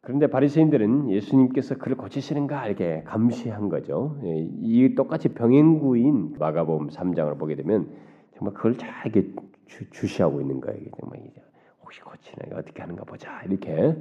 [0.01, 4.19] 그런데 바리새인들은 예수님께서 그를 고치시는가 이렇게 감시한 거죠.
[4.25, 7.89] 예, 이 똑같이 병행구인 마가복음 3장을 보게 되면
[8.37, 9.33] 정말 그걸 잘 이렇게
[9.67, 10.81] 주, 시하고 있는 거예요.
[10.99, 11.41] 정말 이제
[11.83, 13.97] 혹시 고치는 어떻게 하는가 보자 이렇게 예,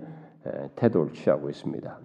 [0.76, 2.00] 태도를 취하고 있습니다.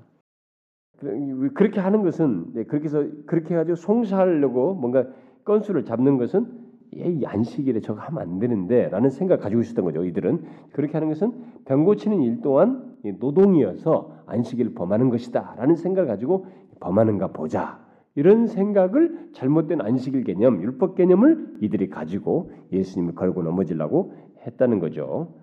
[1.55, 5.07] 그렇게 하는 것은 네, 그렇게 해서 그렇게 해가지고 송사하려고 뭔가
[5.44, 10.05] 건수를 잡는 것은 이 안식일에 저거 하면 안 되는데라는 생각 가지고 있었던 거죠.
[10.05, 11.33] 이들은 그렇게 하는 것은
[11.64, 16.46] 병 고치는 일 또한 노동이어서 안식일을 범하는 것이다라는 생각을 가지고
[16.81, 17.85] 범하는가 보자.
[18.14, 24.14] 이런 생각을 잘못된 안식일 개념, 율법 개념을 이들이 가지고 예수님을 걸고 넘어지려고
[24.46, 25.35] 했다는 거죠.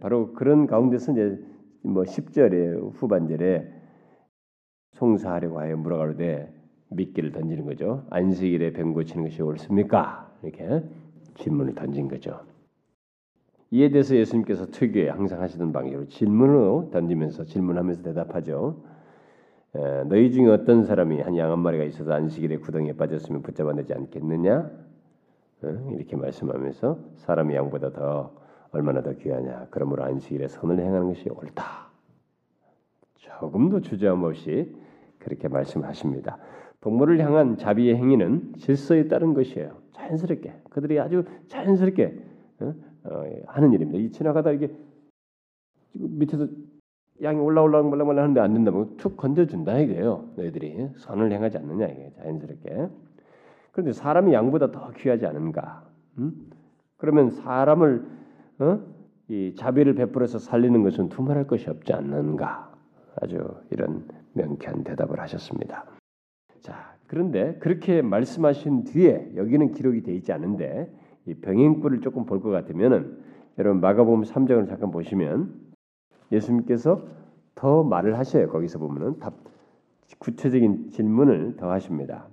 [0.00, 1.38] 바로 그런 가운데서 이제
[1.82, 3.72] 뭐 10절의 후반절에
[4.92, 6.52] 송사하려고 하여 물어가로되
[6.90, 8.04] 미끼를 던지는 거죠.
[8.10, 10.30] 안식일에 병 고치는 것이 옳습니까?
[10.42, 10.82] 이렇게
[11.36, 12.40] 질문을 던진 거죠.
[13.70, 18.82] 이에 대해서 예수님께서 특유의 항상 하시던 방식으로 질문으로 던지면서 질문하면서 대답하죠.
[19.76, 24.70] 에, 너희 중에 어떤 사람이 한 양 한 마리가 있어서 안식일에 구덩이에 빠졌으면 붙잡아내지 않겠느냐?
[25.64, 28.34] 에, 이렇게 말씀하면서 사람이 양보다 더
[28.72, 29.68] 얼마나 더 귀하냐?
[29.70, 31.90] 그러므로 안식일에 선을 행하는 것이 옳다.
[33.16, 34.74] 조금도 주저함 없이
[35.18, 36.38] 그렇게 말씀하십니다.
[36.80, 39.76] 동물을 향한 자비의 행위는 질서에 따른 것이에요.
[39.92, 42.22] 자연스럽게 그들이 아주 자연스럽게
[42.60, 42.74] 어?
[43.04, 43.98] 어, 하는 일입니다.
[43.98, 44.70] 이 지나가다 이게
[45.92, 46.46] 밑에서
[47.22, 50.30] 양이 올라올라 올라올라 하는데 안 된다면 툭 건져준다 이게요.
[50.36, 52.88] 너희들이 선을 행하지 않느냐 이게 자연스럽게.
[53.72, 55.84] 그런데 사람이 양보다 더 귀하지 않은가?
[56.18, 56.50] 음?
[56.96, 58.19] 그러면 사람을
[58.60, 58.80] 어?
[59.28, 62.72] 이 자비를 베풀어서 살리는 것은 두말할 것이 없지 않는가?
[63.16, 63.38] 아주
[63.70, 65.84] 이런 명쾌한 대답을 하셨습니다.
[66.60, 70.92] 자, 그런데 그렇게 말씀하신 뒤에 여기는 기록이 되어 있지 않은데
[71.26, 73.18] 이 병행꾼을 조금 볼 것 같으면은
[73.58, 75.54] 여러분 마가복음 3장을 잠깐 보시면
[76.32, 77.04] 예수님께서
[77.54, 78.48] 더 말을 하셔요.
[78.48, 79.34] 거기서 보면은 답
[80.18, 82.26] 구체적인 질문을 더 하십니다.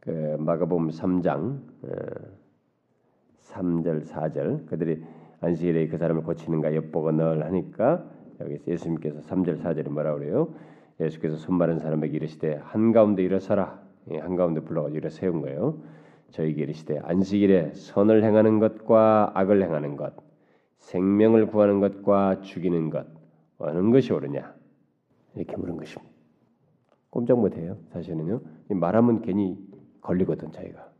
[0.00, 1.58] 그 마가복음 3장
[3.54, 5.02] 3절 어, 4절 그들이
[5.40, 8.04] 안식일에 그 사람을 고치는가 엿보고 널 하니까
[8.40, 10.54] 여기서 예수님께서 3절 4절에 뭐라 그래요?
[11.00, 15.78] 예수께서 손 마른 사람에게 이르시되 한가운데 일어서라 예, 한가운데 불러가지고 일어 세운 거예요.
[16.30, 20.14] 저에게 이르시되 안식일에 선을 행하는 것과 악을 행하는 것,
[20.78, 23.06] 생명을 구하는 것과 죽이는 것
[23.58, 24.54] 어느 것이 옳으냐
[25.36, 26.12] 이렇게 물은 것입니다.
[27.10, 27.78] 꼼짝 못해요.
[27.92, 28.40] 사실은요.
[28.70, 29.56] 말하면 괜히
[30.00, 30.92] 걸리거든 자기가.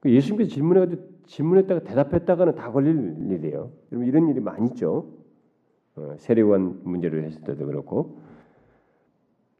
[0.00, 3.70] 그 예수님께서 질문해가지고 질문했다가 대답했다가는 다 걸릴 일이에요.
[3.92, 5.06] 여러분 이런 일이 많이 있죠.
[5.94, 8.18] 어, 세례관 문제를 했을 때도 그렇고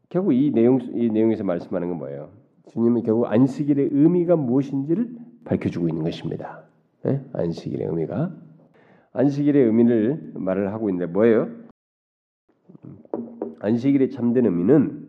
[0.09, 2.29] 결국 이 내용 이 내용에서 말씀하는 건 뭐예요?
[2.67, 6.63] 주님은 결국 안식일의 의미가 무엇인지를 밝혀주고 있는 것입니다.
[7.03, 7.23] 네?
[7.33, 8.35] 안식일의 의미가
[9.13, 11.49] 안식일의 의미를 말을 하고 있는데 뭐예요?
[13.59, 15.07] 안식일의 참된 의미는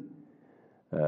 [0.93, 0.99] 어,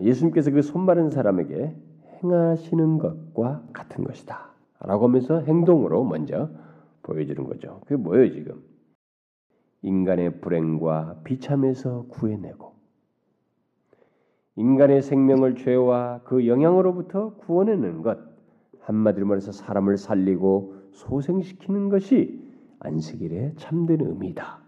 [0.00, 1.74] 예수님께서 그 손마른 사람에게
[2.22, 4.51] 행하시는 것과 같은 것이다.
[4.84, 6.50] 라고 하면서 행동으로 먼저
[7.02, 7.80] 보여주는 거죠.
[7.82, 8.62] 그게 뭐예요, 지금?
[9.82, 12.72] 인간의 불행과 비참에서 구해내고
[14.56, 18.18] 인간의 생명을 죄와 그 영향으로부터 구원해내는 것
[18.80, 22.40] 한마디로 말해서 사람을 살리고 소생시키는 것이
[22.80, 24.60] 안식일의 참된 의미다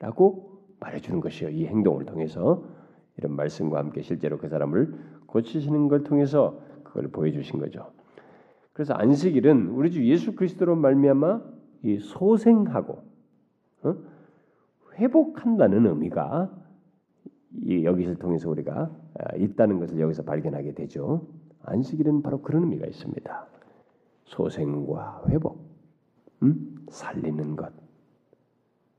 [0.00, 1.50] 라고 말해주는 것이요.
[1.50, 2.64] 이 행동을 통해서
[3.16, 4.94] 이런 말씀과 함께 실제로 그 사람을
[5.26, 7.92] 고치시는 걸 통해서 그걸 보여주신 거죠.
[8.72, 11.42] 그래서 안식일은 우리 주 예수 그리스도로 말미암아
[11.82, 13.02] 이 소생하고
[13.82, 13.96] 어?
[14.94, 16.50] 회복한다는 의미가
[17.62, 21.26] 이 여기를 통해서 우리가 아, 있다는 것을 여기서 발견하게 되죠.
[21.62, 23.46] 안식일은 바로 그런 의미가 있습니다.
[24.24, 25.58] 소생과 회복,
[26.42, 26.86] 음?
[26.88, 27.72] 살리는 것,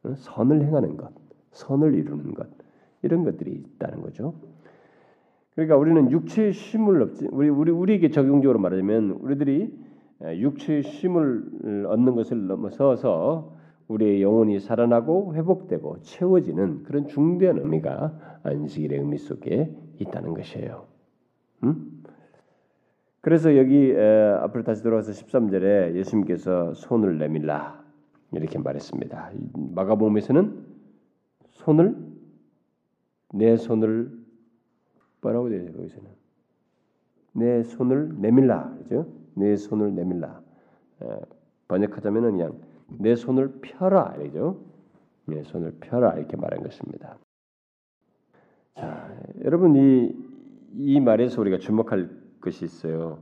[0.03, 0.15] 어?
[0.15, 1.11] 선을 행하는 것,
[1.51, 2.47] 선을 이루는 것
[3.01, 4.35] 이런 것들이 있다는 거죠.
[5.55, 9.71] 그러니까 우리는 육체의 쉼을 얻지 우리 우리 우리에게 적용적으로 말하자면 우리들이
[10.21, 13.53] 육체의 쉼을 얻는 것을 넘어서서
[13.87, 20.85] 우리의 영혼이 살아나고 회복되고 채워지는 그런 중대한 의미가 안식일의 의미 속에 있다는 것이에요.
[21.63, 22.03] 음?
[23.21, 27.81] 그래서 여기 에, 앞으로 다시 돌아가서 13절에 예수님께서 손을 내밀라
[28.31, 29.31] 이렇게 말했습니다.
[29.75, 30.65] 마가복음에서는
[31.51, 31.95] 손을
[33.33, 34.22] 내 손을
[35.23, 36.09] 뭐라고 되죠 거기서는
[37.33, 39.07] 내 손을 내밀라 그죠?
[39.33, 40.41] 내 손을 내밀라
[41.01, 41.19] 에,
[41.67, 42.59] 번역하자면은 그냥
[42.99, 44.59] 내 손을 펴라 이죠.
[45.25, 47.17] 내 손을 펴라 이렇게 말한 것입니다.
[48.75, 50.15] 자, 여러분 이,
[50.75, 52.09] 이 말에서 우리가 주목할
[52.41, 53.19] 것이 있어요.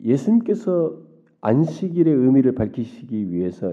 [0.00, 0.98] 예수님께서
[1.40, 3.72] 안식일의 의미를 밝히시기 위해서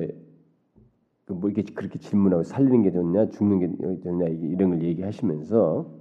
[1.28, 5.99] 뭐 이렇게 그렇게 질문하고 살리는 게 좋냐, 죽는 게 좋냐 이런 걸 얘기하시면서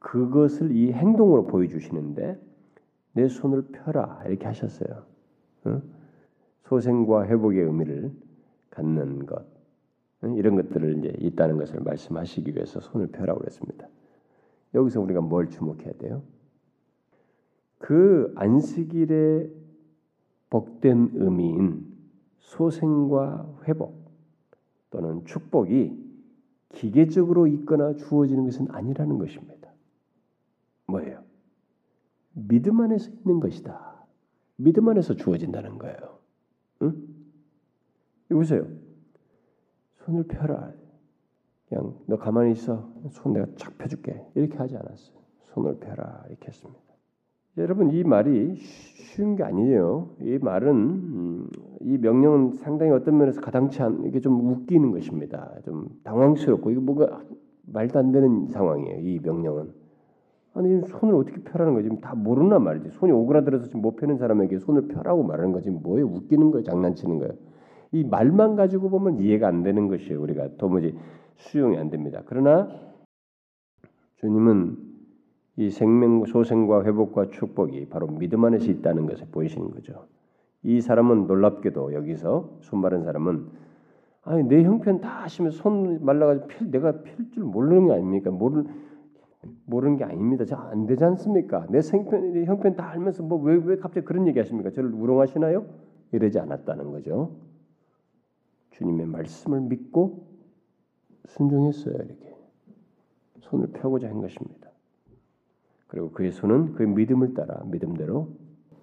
[0.00, 2.40] 그것을 이 행동으로 보여주시는데
[3.12, 5.04] 내 손을 펴라 이렇게 하셨어요.
[6.64, 8.12] 소생과 회복의 의미를
[8.70, 9.44] 갖는 것
[10.22, 13.88] 이런 것들을 이제 있다는 것을 말씀하시기 위해서 손을 펴라고 그랬습니다.
[14.74, 16.22] 여기서 우리가 뭘 주목해야 돼요?
[17.78, 19.50] 그 안식일의
[20.50, 21.86] 복된 의미인
[22.38, 24.10] 소생과 회복
[24.90, 26.10] 또는 축복이
[26.72, 29.59] 기계적으로 있거나 주어지는 것은 아니라는 것입니다.
[30.90, 31.22] 뭐예요?
[32.32, 34.06] 믿음 안에서 있는 것이다.
[34.56, 36.18] 믿음 안에서 주어진다는 거예요.
[36.82, 36.94] 응?
[38.28, 38.66] 보세요.
[40.04, 40.72] 손을 펴라.
[41.68, 42.92] 그냥 너 가만히 있어.
[43.10, 44.24] 손 내가 착 펴줄게.
[44.34, 45.16] 이렇게 하지 않았어요.
[45.52, 46.80] 손을 펴라 이렇게 했습니다.
[47.58, 50.14] 여러분 이 말이 쉬운 게 아니에요.
[50.20, 51.48] 이 말은 음,
[51.80, 55.58] 이 명령은 상당히 어떤 면에서 가당치 않 이게 좀 웃기는 것입니다.
[55.64, 57.22] 좀 당황스럽고 이게 뭐가
[57.62, 59.00] 말도 안 되는 상황이에요.
[59.00, 59.72] 이 명령은
[60.54, 61.88] 아니 손을 어떻게 펴라는 거지?
[62.00, 62.90] 다 모르나 말이지.
[62.90, 65.70] 손이 오그라들어서 지금 못 펴는 사람에게 손을 펴라고 말하는 거지.
[65.70, 66.64] 뭐에 웃기는 거예요?
[66.64, 67.32] 장난치는 거예요?
[67.92, 70.20] 이 말만 가지고 보면 이해가 안 되는 것이에요.
[70.20, 70.96] 우리가 도무지
[71.36, 72.22] 수용이 안 됩니다.
[72.26, 72.68] 그러나
[74.16, 74.76] 주님은
[75.56, 80.06] 이 생명 소생과 회복과 축복이 바로 믿음 안에서 있다는 것을 보이시는 거죠.
[80.62, 83.46] 이 사람은 놀랍게도 여기서 손 마른 사람은
[84.22, 88.30] 아니 내 형편 다 하시면 손 말라가지고 필, 내가 필 줄 모르는 게 아닙니까?
[88.30, 88.64] 모르
[89.66, 90.44] 모르는 게 아닙니다.
[90.70, 91.66] 안 되지 않습니까?
[91.70, 94.70] 내 생편 형편 다 알면서 뭐 왜 왜 갑자기 그런 얘기 하십니까?
[94.70, 95.66] 저를 우롱하시나요?
[96.12, 97.36] 이러지 않았다는 거죠.
[98.72, 100.26] 주님의 말씀을 믿고
[101.26, 101.94] 순종했어요.
[101.94, 102.36] 이렇게
[103.40, 104.70] 손을 펴고자 한 것입니다.
[105.88, 108.28] 그리고 그의 손은 그의 믿음을 따라 믿음대로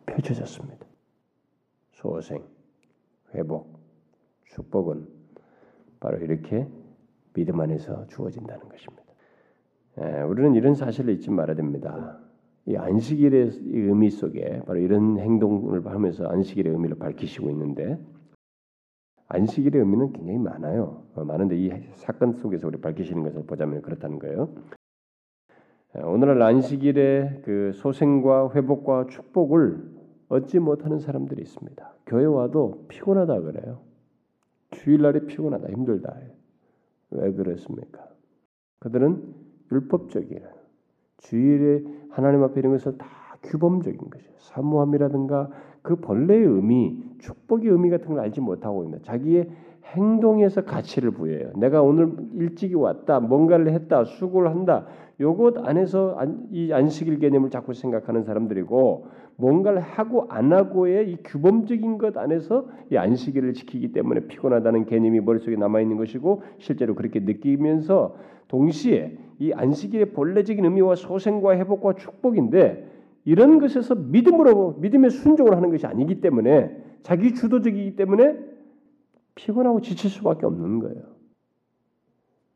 [0.06, 0.86] 펴져졌습니다.
[1.91, 2.43] 소생,
[3.34, 3.80] 회복,
[4.46, 5.08] 축복은
[6.00, 6.67] 바로 이렇게
[7.34, 9.07] 믿음 안에서 주어진다는 것입니다.
[9.99, 12.19] 에, 우리는 이런 사실을 잊지 말아야 됩니다.
[12.65, 17.97] 이 안식일의 의미 속에 바로 이런 행동을 하면서 안식일의 의미를 밝히시고 있는데
[19.29, 21.03] 안식일의 의미는 굉장히 많아요.
[21.15, 24.49] 어, 많은데 이 사건 속에서 우리 밝히시는 것을 보자면 그렇다는 거예요.
[26.03, 29.97] 오늘날 안식일의 그 소생과 회복과 축복을
[30.29, 31.93] 얻지 못하는 사람들이 있습니다.
[32.05, 33.79] 교회 와도 피곤하다 그래요.
[34.71, 36.17] 주일날이 피곤하다, 힘들다.
[37.12, 38.07] 왜 그렇습니까?
[38.79, 40.47] 그들은 율법적이에요.
[41.17, 43.08] 주일에 하나님 앞에 이런 것을 다
[43.43, 44.32] 규범적인 것이에요.
[44.38, 45.49] 사모함이라든가
[45.82, 49.49] 그 본래의 의미, 축복의 의미 같은 걸 알지 못하고 있는 자기의
[49.86, 51.53] 행동에서 가치를 부여해요.
[51.56, 54.86] 내가 오늘 일찍이 왔다, 뭔가를 했다, 수고를 한다.
[55.19, 56.17] 요것 안에서
[56.51, 62.97] 이 안식일 개념을 자꾸 생각하는 사람들이고 뭔가를 하고 안 하고의 이 규범적인 것 안에서 이
[62.97, 68.15] 안식일을 지키기 때문에 피곤하다는 개념이 머릿속에 남아 있는 것이고 실제로 그렇게 느끼면서
[68.47, 72.91] 동시에 이 안식일의 본래적인 의미와 소생과 회복과 축복인데
[73.26, 78.36] 이런 것에서 믿음으로 믿음의 순종을 하는 것이 아니기 때문에 자기 주도적이기 때문에
[79.36, 81.04] 피곤하고 지칠 수밖에 없는 거예요.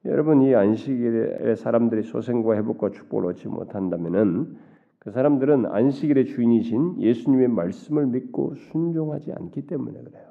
[0.05, 4.57] 여러분 이 안식일에 사람들이 소생과 회복과 축복을 얻지 못한다면은
[5.01, 10.27] 그 사람들은 안식일의 주인이신 예수님의 말씀을 믿고 순종하지 않기 때문에 그래요.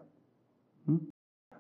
[0.89, 1.01] 음?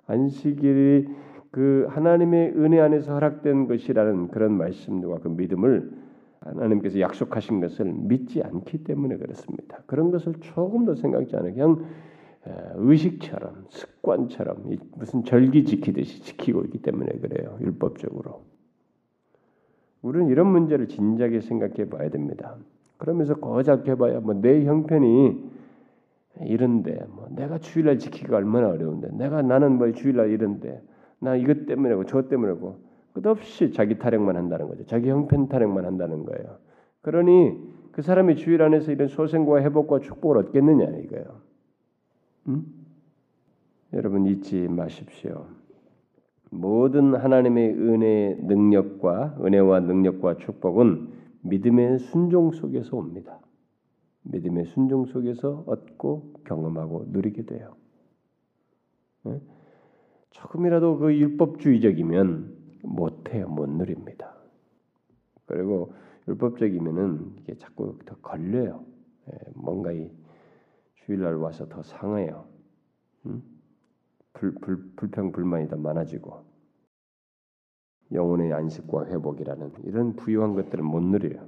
[0.07, 1.09] 안식일이
[1.51, 5.91] 그 하나님의 은혜 안에서 허락된 것이라는 그런 말씀과 그 믿음을
[6.39, 9.83] 하나님께서 약속하신 것을 믿지 않기 때문에 그렇습니다.
[9.87, 11.53] 그런 것을 조금 더 생각지 않아요.
[11.53, 11.85] 그냥
[12.77, 17.59] 의식처럼 습관처럼 무슨 절기 지키듯이 지키고 있기 때문에 그래요.
[17.61, 18.45] 율법적으로.
[20.01, 22.57] 우리는 이런 문제를 진지하게 생각해 봐야 됩니다.
[23.01, 25.51] 그러면서 고작 해봐야 뭐 내 형편이
[26.43, 30.83] 이런데 뭐 내가 주일날 지키기가 얼마나 어려운데 내가 나는 뭐 주일날 이런데
[31.19, 32.79] 나 이것 때문에고 저 때문에고
[33.15, 34.87] 끝없이 자기 타령만 한다는 거죠.
[34.87, 36.59] 자기 형편 타령만 한다는 거예요.
[37.03, 37.59] 그러니
[37.93, 41.41] 그 사람이 주일 안에서 이런 소생과 회복과 축복을 얻겠느냐 이거예요.
[42.49, 42.65] 음?
[43.95, 45.47] 여러분 잊지 마십시오.
[46.51, 53.41] 모든 하나님의 은혜 능력과 은혜와 능력과 축복은 믿음의 순종 속에서 옵니다.
[54.23, 57.77] 믿음의 순종 속에서 얻고 경험하고 누리게 돼요.
[59.27, 59.41] 예?
[60.31, 64.35] 조금이라도 그 율법주의적이면 못해요, 못 누립니다.
[65.47, 65.93] 그리고
[66.29, 68.85] 율법적이면은 이게 자꾸 더 걸려요.
[69.33, 70.11] 예, 뭔가 이
[70.95, 72.47] 주일날 와서 더 상해요.
[73.27, 73.43] 음?
[74.33, 76.45] 불, 불, 불평 불만이 더 많아지고
[78.13, 81.47] 영혼의 안식과 회복이라는 이런 부유한 것들을 못 누려요.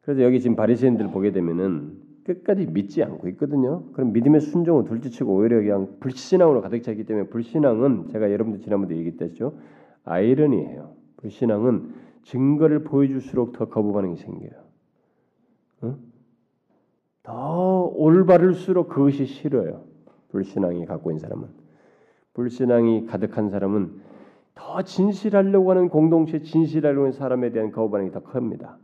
[0.00, 3.84] 그래서 여기 지금 바리새인들 보게 되면은 끝까지 믿지 않고 있거든요.
[3.92, 9.58] 그럼 믿음의 순종을 둘째치고 오히려 그냥 불신앙으로 가득 차기 때문에 불신앙은 제가 여러분들 지난번에 얘기했죠.
[10.04, 10.94] 아이러니예요.
[11.18, 14.50] 불신앙은 증거를 보여줄수록 더 거부 반응이 생겨요.
[15.82, 15.96] 어?
[17.22, 19.84] 더 올바를수록 그것이 싫어요.
[20.30, 21.48] 불신앙이 갖고 있는 사람은
[22.34, 24.00] 불신앙이 가득한 사람은
[24.54, 28.78] 더 진실하려고 하는 공동체 진실하려고 하는 사람에 대한 거부 반응이 더 큽니다.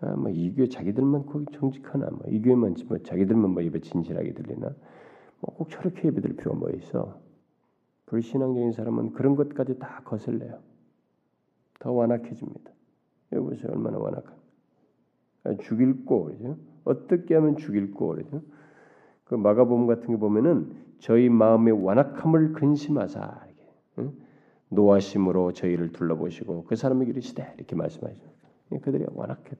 [0.00, 4.32] 아, 뭐 이 교회 자기들만 거기 정직하나, 뭐 이 교회만 뭐 자기들만 뭐 입에 진실하게
[4.34, 4.68] 들리나,
[5.40, 7.18] 뭐 꼭 저렇게 예배들 필요가 뭐 있어?
[8.06, 10.58] 불신앙적인 사람은 그런 것까지 다 거슬려요.
[11.80, 12.70] 더 완악해집니다.
[13.32, 14.34] 여기 보세요, 얼마나 완악한.
[15.44, 16.56] 아, 죽일 고 그러죠.
[16.84, 18.42] 어떻게 하면 죽일 고 그러죠.
[19.24, 23.43] 그 마가복음 같은 게 보면은 저희 마음의 완악함을 근심하사?
[24.74, 28.18] 노하심으로 저희를 둘러보시고 그 사람에게 이르시되 이렇게 말씀하죠.
[28.82, 29.52] 그들이 완악해.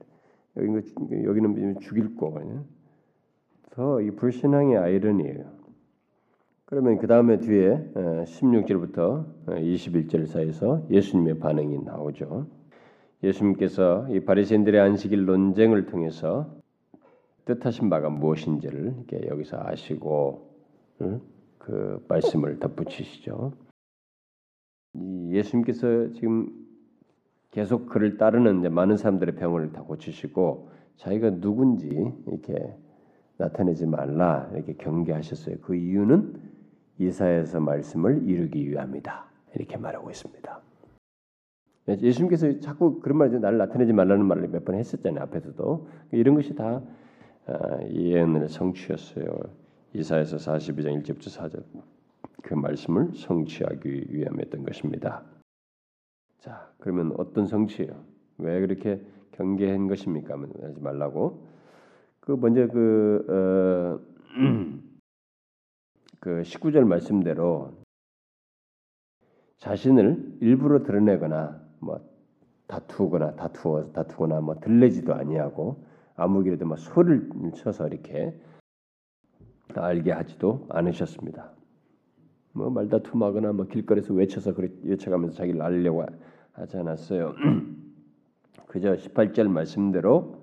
[0.57, 2.63] 여기 여기는 죽일 거거든요.
[3.71, 5.53] 더이 불신앙의 아이러니예요.
[6.65, 12.47] 그러면 그 다음에 뒤에 16절부터 21절 사이에서 예수님의 반응이 나오죠.
[13.23, 16.55] 예수님께서 이 바리새인들의 안식일 논쟁을 통해서
[17.45, 20.49] 뜻하신 바가 무엇인지를 이렇게 여기서 아시고
[21.59, 23.53] 그 말씀을 덧붙이시죠.
[25.31, 26.49] 예수님께서 지금
[27.51, 31.87] 계속 그를 따르는 많은 사람들의 병을 다 고치시고 자기가 누군지
[32.27, 32.75] 이렇게
[33.37, 35.57] 나타내지 말라 이렇게 경계하셨어요.
[35.61, 36.33] 그 이유는
[36.99, 39.25] 이사에서 말씀을 이루기 위함이다.
[39.55, 40.61] 이렇게 말하고 있습니다.
[41.87, 43.39] 예수님께서 자꾸 그런 말이죠.
[43.39, 45.23] 나를 나타내지 말라는 말을 몇 번 했었잖아요.
[45.23, 46.81] 앞에서도 이런 것이 다
[47.47, 49.37] 아, 예언의 성취였어요.
[49.93, 51.63] 이사에서 42장 1절부터 4절
[52.45, 55.23] 그 말씀을 성취하기 위함이었던 것입니다.
[56.37, 58.05] 자, 그러면 어떤 성취예요?
[58.37, 60.37] 왜 그렇게 경계한 것입니까?
[60.61, 61.47] 하지 말라고.
[62.19, 63.99] 그 먼저 그, 어,
[66.21, 67.73] 그 19절 말씀대로
[69.57, 71.99] 자신을 일부러 드러내거나 뭐
[72.67, 75.83] 다투거나 다투어 다투거나 뭐 들레지도 아니하고
[76.15, 78.39] 아무기라도 뭐 소를 쳐서 이렇게
[79.73, 81.54] 알게 하지도 않으셨습니다.
[82.55, 84.53] 뭐 말다툼하거나 뭐 길거리에서 외쳐서
[84.83, 86.05] 외쳐가면서 자기를 알려고
[86.53, 87.35] 하지 않았어요.
[88.67, 90.37] 그저 18절 말씀대로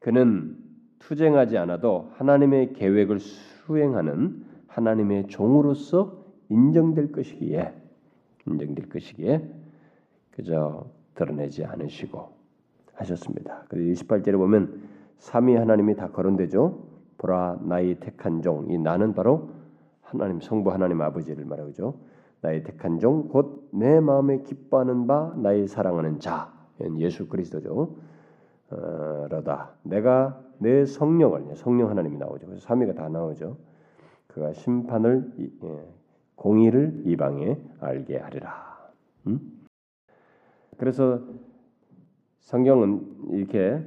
[0.00, 0.56] 그는
[0.98, 7.72] 투쟁하지 않아도 하나님의 계획을 수행하는 하나님의 종으로서 인정될 것이기에
[8.48, 9.48] 인정될 것이기에
[10.32, 12.32] 그저 드러내지 않으시고
[12.94, 13.64] 하셨습니다.
[13.68, 14.82] 그래서 28절에 보면
[15.18, 16.84] 삼위 하나님이 다 거론되죠.
[17.18, 19.59] 보라 나의 택한 종 이 나는 바로
[20.10, 21.94] 하나님 성부 하나님 아버지를 말하죠.
[22.42, 26.52] 나의 택한 종 곧 내 마음에 기뻐하는 바 나의 사랑하는 자
[26.98, 27.96] 예수 그리스도죠.
[28.70, 32.46] 어, 라다 내가 내 성령을 성령 하나님이 나오죠.
[32.46, 33.56] 그래서 삼위가 다 나오죠.
[34.28, 35.32] 그가 심판을
[35.64, 35.88] 예,
[36.36, 38.90] 공의를 이방에 알게 하리라.
[39.26, 39.40] 음?
[40.78, 41.20] 그래서
[42.40, 43.84] 성경은 이렇게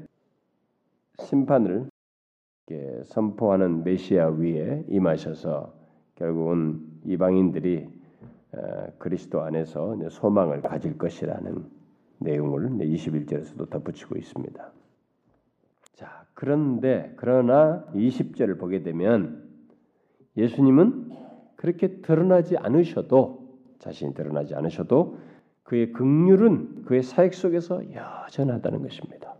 [1.20, 1.90] 심판을
[2.68, 5.74] 이렇게 선포하는 메시아 위에 임하셔서
[6.24, 7.86] 결국은 이방인들이
[8.98, 11.66] 그리스도 안에서 소망을 가질 것이라는
[12.20, 14.72] 내용을 21절에서도 덧붙이고 있습니다.
[15.96, 19.44] 자, 그런데 그러나 20절을 보게 되면
[20.38, 21.12] 예수님은
[21.58, 25.18] 그렇게 드러나지 않으셔도 자신이 드러나지 않으셔도
[25.64, 29.36] 그의 극률은 그의 사역 속에서 여전하다는 것입니다.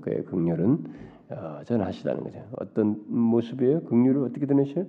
[0.00, 0.84] 그의 극률은
[1.30, 2.42] 여전하시다는 거죠.
[2.56, 3.82] 어떤 모습이에요?
[3.82, 4.86] 극률을 어떻게 드러내셔요?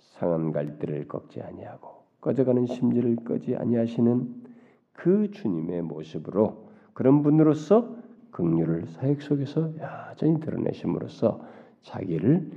[0.00, 4.50] 상한 갈대를 꺾지 아니하고 꺼져가는 심지를 끄지 아니하시는
[4.92, 7.96] 그 주님의 모습으로 그런 분으로서
[8.32, 11.40] 긍휼을 사역 속에서 여전히 드러내심으로써
[11.82, 12.50] 자기를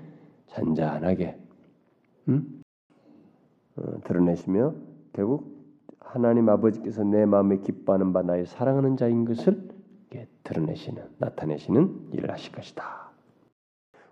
[0.47, 1.37] 잔잔하게
[2.27, 2.61] 음?
[3.77, 4.75] 어, 드러내시며
[5.13, 5.53] 결국
[5.99, 9.73] 하나님 아버지께서 내 마음에 기뻐하는 바 나의 사랑하는 자인 것을
[10.43, 13.02] 드러내시는 나타내시는 일을 하실 것이다.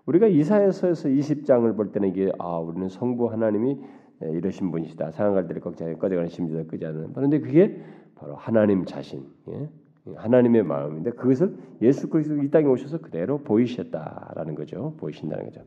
[0.06, 3.78] 우리가 이사야서에서 20장을 볼 때는 이게 아 우리는 성부 하나님이
[4.24, 5.10] 예, 이러신 분이시다.
[5.12, 7.12] 상한 갈대를 꺾지 꺼져가는 심지도 끄지 않는.
[7.12, 7.80] 그런데 그게
[8.14, 9.68] 바로 하나님 자신, 예?
[10.16, 14.94] 하나님의 마음인데 그것을 예수 그리스도 이 땅에 오셔서 그대로 보이셨다라는 거죠.
[14.98, 15.62] 보이신다는 거죠.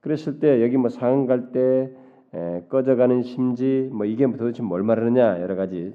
[0.00, 1.90] 그랬을 때 여기 뭐 상황 갈때
[2.68, 5.92] 꺼져가는 심지 뭐 이게 도대체 뭘 말하느냐 여러 가지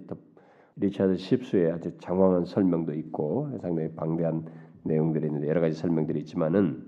[0.78, 4.46] 리차드 십수의 아주 장황한 설명도 있고 상당히 방대한
[4.84, 6.84] 내용들이 있는데 여러 가지 설명들이 있지만은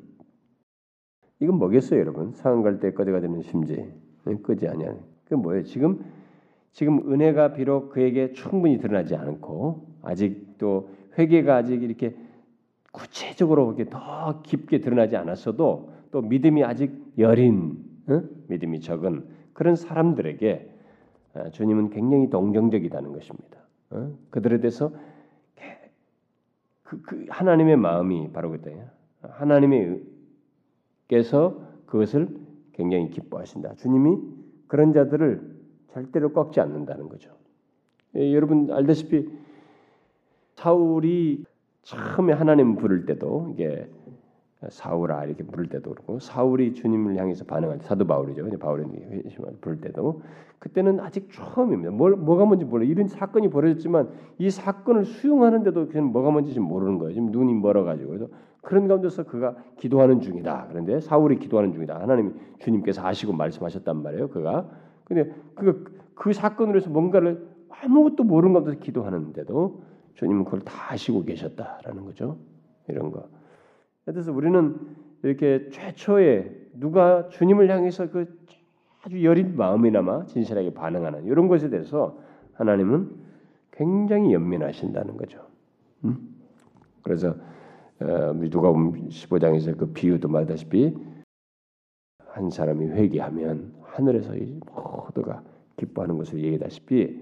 [1.42, 2.32] 이건 뭐겠어요, 여러분?
[2.34, 3.92] 상황 갈때 꺼져가 되는 심지
[4.44, 4.96] 끄지 아니야.
[5.26, 5.64] 그 뭐예요?
[5.64, 6.00] 지금
[6.72, 12.16] 지금 은혜가 비록 그에게 충분히 드러나지 않고 아직도 회개가 아직 이렇게
[12.92, 18.22] 구체적으로 이렇게 더 깊게 드러나지 않았어도 또 믿음이 아직 여린 어?
[18.48, 20.70] 믿음이 적은 그런 사람들에게
[21.34, 23.58] 아, 주님은 굉장히 동정적이다는 것입니다.
[23.89, 24.12] 어?
[24.30, 24.92] 그들에 대해서
[26.84, 28.86] 그, 그 하나님의 마음이 바로 그때요.
[29.22, 30.04] 하나님
[31.12, 32.30] 께서 그것을
[32.72, 33.76] 굉장히 기뻐하신다.
[33.76, 34.18] 주님이
[34.68, 35.59] 그런 자들을
[35.91, 37.32] 절대로 꺾지 않는다는 거죠.
[38.16, 39.28] 예, 여러분 알다시피
[40.55, 41.43] 사울이
[41.82, 43.89] 처음에 하나님 부를 때도 이게
[44.70, 48.47] 사울아 이렇게 부를 때도 그렇고 사울이 주님을 향해서 반응할 때 사도 바울이죠.
[48.59, 48.86] 바울이
[49.59, 50.22] 부를 때도
[50.59, 51.91] 그때는 아직 처음입니다.
[51.91, 52.86] 뭘 뭐가 뭔지 몰라.
[52.86, 57.14] 이런 사건이 벌어졌지만 이 사건을 수용하는데도 그냥 뭐가 뭔지 지금 모르는 거예요.
[57.14, 58.28] 지금 눈이 멀어 가지고 그래서
[58.62, 60.68] 그런 가운데서 그가 기도하는 중이다.
[60.70, 61.99] 그런데 사울이 기도하는 중이다.
[61.99, 64.30] 하나님 주님께서 아시고 말씀하셨단 말이에요.
[64.30, 64.70] 그가
[65.05, 65.84] 근데 그,
[66.14, 69.82] 그 사건으로 해서 뭔가를 아무것도 모르는 가운데서 기도하는데도
[70.14, 72.38] 주님은 그걸 다 아시고 계셨다라는 거죠.
[72.88, 73.28] 이런 거.
[74.06, 74.78] 그래서 우리는
[75.24, 78.41] 이렇게 최초에 누가 주님을 향해서 그
[79.04, 82.20] 아주 여린 마음이나마 진실하게 반응하는 이런 것에 대해서
[82.54, 83.12] 하나님은
[83.72, 85.39] 굉장히 연민하신다는 거죠.
[86.04, 86.36] 음?
[87.04, 87.36] 그래서
[87.99, 90.95] 어, 누가복음 15장에서 그 비유도 말다시피
[92.28, 94.34] 한 사람이 회개하면 하늘에서
[94.74, 95.43] 모두가
[95.78, 97.22] 기뻐하는 것을 얘기다시피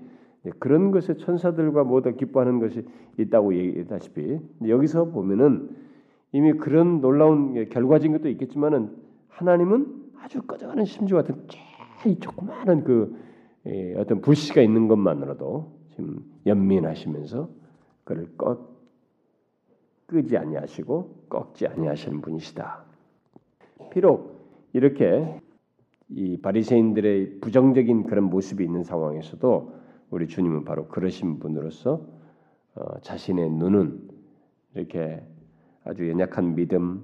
[0.60, 2.86] 그런 것에 천사들과 모두 기뻐하는 것이
[3.18, 5.89] 있다고 얘기했다시피 여기서 보면은
[6.32, 8.96] 이미 그런 놀라운 결과적인 것도 있겠지만은
[9.30, 11.36] 하나님은 아주 꺼져가는 심지 같은
[12.02, 13.18] 제일 조그마한 그
[13.66, 17.50] 예, 어떤 불씨가 있는 것만으로도 지금 연민하시면서
[18.04, 18.80] 그를 꺾
[20.08, 22.84] 끄지 아니하시고 꺾지 아니하시는 분이시다.
[23.92, 24.40] 비록
[24.74, 25.40] 이렇게
[26.10, 29.74] 이 바리새인들의 부정적인 그런 모습이 있는 상황에서도
[30.10, 32.02] 우리 주님은 바로 그러신 분으로서
[32.76, 34.10] 어, 자신의 눈은
[34.76, 35.22] 이렇게
[35.90, 37.04] 아주 연약한 믿음,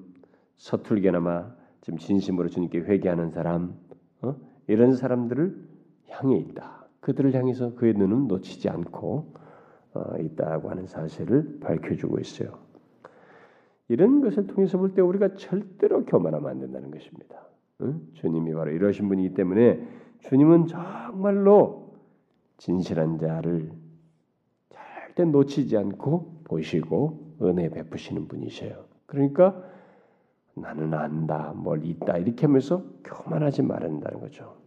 [0.57, 3.75] 서툴게나마 지금 진심으로 주님께 회개하는 사람
[4.21, 4.35] 어?
[4.67, 5.57] 이런 사람들을
[6.09, 6.85] 향해 있다.
[6.99, 9.33] 그들을 향해서 그의 눈은 놓치지 않고
[9.95, 12.59] 어, 있다고 하는 사실을 밝혀주고 있어요.
[13.87, 17.43] 이런 것을 통해서 볼 때 우리가 절대로 교만하면 안 된다는 것입니다.
[17.81, 18.01] 응?
[18.13, 19.87] 주님이 바로 이러신 분이기 때문에
[20.19, 21.95] 주님은 정말로
[22.57, 23.71] 진실한 자를
[24.69, 28.85] 절대 놓치지 않고 보시고 은혜 베푸시는 분이셔요.
[29.05, 29.63] 그러니까
[30.55, 34.57] 나는 안다, 뭘 있다 이렇게 하면서 교만하지 말한다는 거죠.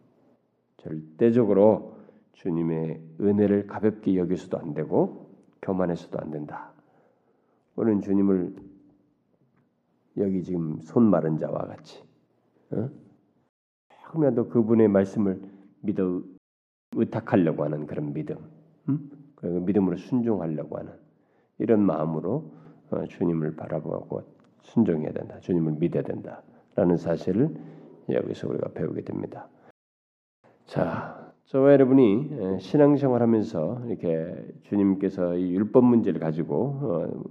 [0.78, 1.96] 절대적으로
[2.32, 5.30] 주님의 은혜를 가볍게 여기서도 안 되고
[5.62, 6.72] 교만해서도 안 된다.
[7.74, 8.54] 우리는 주님을
[10.18, 12.02] 여기 지금 손 마른 자와 같이
[12.70, 12.90] 어?
[14.04, 15.40] 조금이라도 그분의 말씀을
[15.80, 16.22] 믿어
[16.92, 18.38] 의탁하려고 하는 그런 믿음,
[18.88, 19.10] 음?
[19.34, 20.92] 그 믿음으로 순종하려고 하는
[21.58, 22.50] 이런 마음으로
[22.90, 24.22] 어, 주님을 바라보고
[24.62, 25.38] 순종해야 된다.
[25.40, 27.54] 주님을 믿어야 된다라는 사실을
[28.08, 29.48] 여기서 우리가 배우게 됩니다.
[30.64, 37.24] 자, 저와 여러분이 신앙생활하면서 이렇게 주님께서 이 율법 문제를 가지고 어,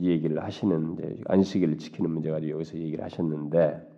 [0.00, 3.90] 이 얘기를 하시는 안식일을 지키는 문제 가지고 여기서 얘기를 하셨는데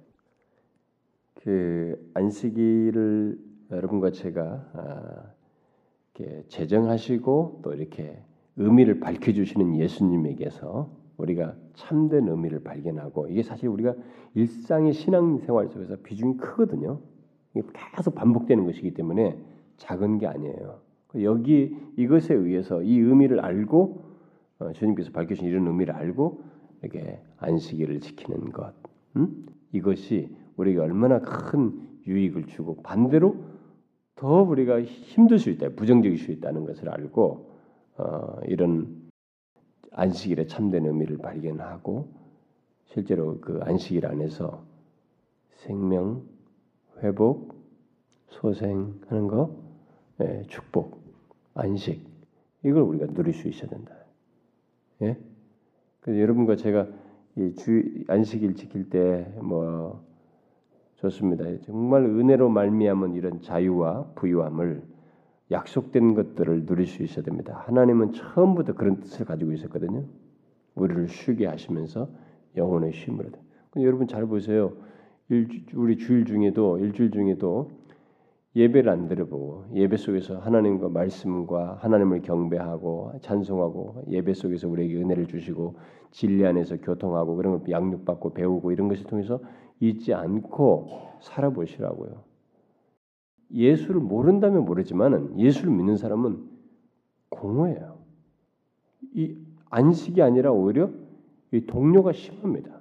[1.35, 3.39] 그 안식일을
[3.71, 5.23] 여러분과 제가 아,
[6.15, 8.23] 이렇게 제정하시고 또 이렇게
[8.57, 13.95] 의미를 밝혀주시는 예수님에게서 우리가 참된 의미를 발견하고 이게 사실 우리가
[14.35, 17.01] 일상의 신앙생활 속에서 비중이 크거든요.
[17.55, 19.39] 이게 계속 반복되는 것이기 때문에
[19.77, 20.81] 작은 게 아니에요.
[21.23, 24.05] 여기 이것에 의해서 이 의미를 알고
[24.59, 26.41] 어, 주님께서 밝혀주신 이런 의미를 알고
[26.83, 28.73] 이렇게 안식일을 지키는 것,
[29.17, 29.47] 음?
[29.73, 31.73] 이것이 우리가 얼마나 큰
[32.07, 33.37] 유익을 주고 반대로
[34.15, 34.81] 더 우리가
[35.39, 37.56] 수 있다, 부정적일 수 있다는 것을 알고 어,
[38.47, 39.09] 이런
[39.93, 42.09] 안식일의 참된 의미를 발견하고
[42.87, 44.63] 실제로 그 안식일 안에서
[45.55, 46.23] 생명,
[47.03, 47.55] 회복,
[48.29, 49.57] 소생하는 거,
[50.21, 51.01] 예, 축복,
[51.55, 52.07] 안식
[52.65, 53.95] 이걸 우리가 누릴 수 있어야 된다.
[55.03, 55.17] 예?
[56.01, 56.89] 그래서 여러분과 제가
[57.37, 60.05] 이주 안식일 지킬 때 뭐
[60.97, 61.45] 좋습니다.
[61.65, 64.83] 정말 은혜로 말미암은 이런 자유와 부유함을
[65.51, 67.63] 약속된 것들을 누릴 수 있어야 됩니다.
[67.67, 70.05] 하나님은 처음부터 그런 뜻을 가지고 있었거든요.
[70.75, 72.09] 우리를 쉬게 하시면서
[72.57, 73.33] 영혼의 쉼을.
[73.77, 74.73] 여러분 잘 보세요.
[75.29, 77.71] 일, 우리 주일 중에도 일주일 중에도
[78.55, 85.75] 예배를 안 들어보고 예배 속에서 하나님과 말씀과 하나님을 경배하고 찬송하고 예배 속에서 우리에게 은혜를 주시고
[86.11, 89.41] 진리 안에서 교통하고 그런 걸 양육받고 배우고 이런 것을 통해서
[89.81, 90.89] 잊지 않고
[91.21, 92.36] 살아보시라고요.
[93.53, 96.49] 예수를 모른다면 모르지만은 예수를 믿는 사람은
[97.29, 97.99] 공허해요.
[99.15, 99.37] 이
[99.71, 100.91] 안식이 아니라 오히려
[101.53, 102.81] 이 동료가 심합니다.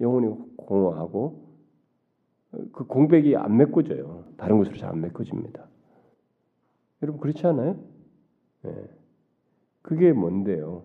[0.00, 1.50] 영혼이 공허하고
[2.72, 4.24] 그 공백이 안 메꿔져요.
[4.36, 5.66] 다른 곳으로 잘 안 메꿔집니다.
[7.02, 7.76] 여러분 그렇지 않아요?
[8.62, 8.72] 네.
[9.82, 10.84] 그게 뭔데요?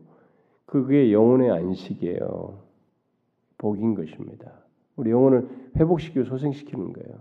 [0.66, 2.64] 그게 영혼의 안식이에요.
[3.58, 4.52] 복인 것입니다.
[4.96, 7.20] 우리 영혼을 회복시키고 소생시키는 거예요.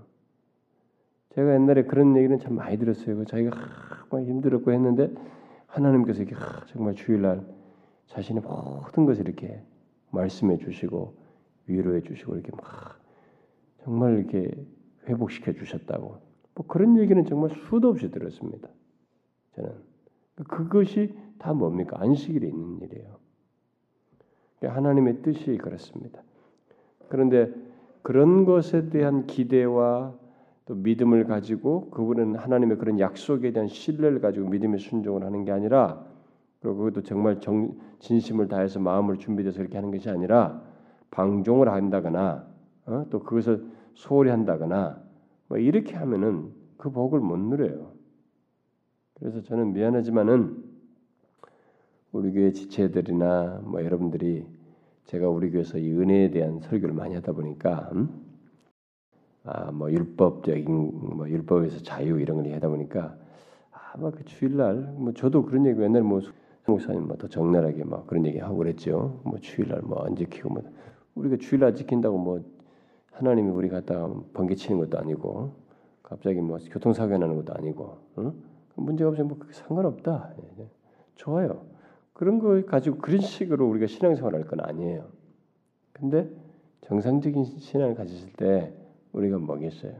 [1.34, 3.24] 제가 옛날에 그런 얘기는 참 많이 들었어요.
[3.24, 3.56] 자기가
[4.10, 5.12] 막 힘들었고 했는데
[5.66, 7.44] 하나님께서 이렇게 정말 주일날
[8.06, 9.60] 자신의 모든 것을 이렇게
[10.10, 11.14] 말씀해 주시고
[11.66, 13.00] 위로해 주시고 이렇게 막
[13.82, 14.50] 정말 이렇게
[15.08, 16.18] 회복시켜 주셨다고.
[16.54, 18.68] 뭐 그런 얘기는 정말 수도 없이 들었습니다.
[19.56, 19.72] 저는
[20.48, 23.18] 그것이 다 뭡니까 안식일에 있는 일이에요.
[24.62, 26.22] 하나님의 뜻이 그렇습니다.
[27.08, 27.52] 그런데
[28.02, 30.14] 그런 것에 대한 기대와
[30.66, 36.04] 또 믿음을 가지고 그분은 하나님의 그런 약속에 대한 신뢰를 가지고 믿음의 순종을 하는 게 아니라
[36.60, 40.62] 그리고 그것도 정말 정, 진심을 다해서 마음을 준비돼서 그렇게 하는 것이 아니라
[41.10, 42.46] 방종을 한다거나
[42.86, 43.06] 어?
[43.10, 45.02] 또 그것을 소홀히 한다거나
[45.48, 47.92] 뭐 이렇게 하면은 그 복을 못 누려요.
[49.14, 50.64] 그래서 저는 미안하지만은
[52.12, 54.46] 우리 교회 지체들이나 뭐 여러분들이
[55.04, 58.23] 제가 우리 교회에서 이 은혜에 대한 설교를 많이 하다 보니까 음?
[59.44, 63.16] 아 뭐 율법적인 뭐 율법에서 자유 이런 걸 하다 보니까
[63.92, 66.20] 아마 그 주일날 뭐 저도 그런 얘기 옛날에 뭐
[66.66, 69.20] 목사님 뭐더 적나라하게 막 그런 얘기 하고 그랬죠.
[69.24, 70.62] 뭐 주일날 뭐 안 지키고 뭐
[71.14, 72.42] 우리가 주일날 지킨다고 뭐
[73.12, 75.52] 하나님이 우리 갖다 번개치는 것도 아니고
[76.02, 78.32] 갑자기 뭐 교통사고 나는 것도 아니고 응?
[78.76, 80.32] 문제가 없으면 뭐 상관없다.
[80.58, 80.68] 예,
[81.16, 81.62] 좋아요.
[82.14, 85.06] 그런 거 가지고 그런 식으로 우리가 신앙생활 할건 아니에요.
[85.92, 86.28] 근데
[86.82, 88.72] 정상적인 신앙을 가졌을 때
[89.14, 89.94] 우리가 뭐겠어요?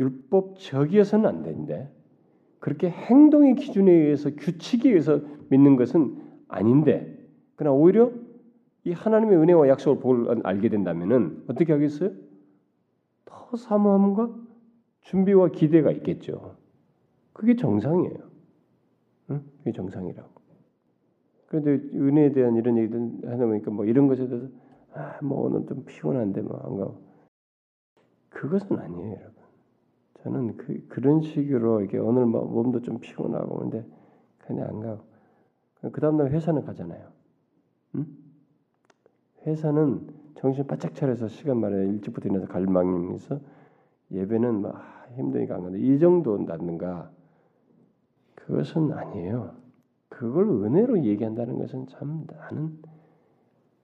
[0.00, 1.90] 율법적이어서는 안 되는데
[2.58, 5.20] 그렇게 행동의 기준에 의해서 규칙에 의해서
[5.50, 6.16] 믿는 것은
[6.48, 7.16] 아닌데
[7.56, 8.10] 그러나 오히려
[8.84, 12.10] 이 하나님의 은혜와 약속을 볼 알게 된다면은 어떻게 하겠어요?
[13.24, 14.34] 더 사모함과
[15.02, 16.56] 준비와 기대가 있겠죠.
[17.32, 18.18] 그게 정상이에요.
[19.30, 19.42] 응?
[19.58, 20.28] 그게 정상이라고.
[21.46, 24.48] 그런데 은혜에 대한 이런 얘기들 하다 보니까 뭐 이런 것에 대해서
[24.92, 27.03] 아, 뭐 오늘 좀 피곤한데 뭐 안 가고
[28.34, 29.34] 그것은 아니에요, 여러분.
[30.22, 33.86] 저는 그 그런 식으로 이렇게 오늘 뭐 몸도 좀 피곤하고 근데
[34.38, 35.04] 그냥 안 가고
[35.92, 37.08] 그 다음날 회사는 가잖아요.
[37.96, 38.06] 응?
[39.46, 43.38] 회사는 정신 바짝 차려서 시간 말에 일찍부터 일어나서 갈망이면서
[44.10, 47.10] 예배는 막 힘드니까 안 가는데 이 정도 낳는가
[48.34, 49.54] 그것은 아니에요.
[50.08, 52.78] 그걸 은혜로 얘기한다는 것은 참 나는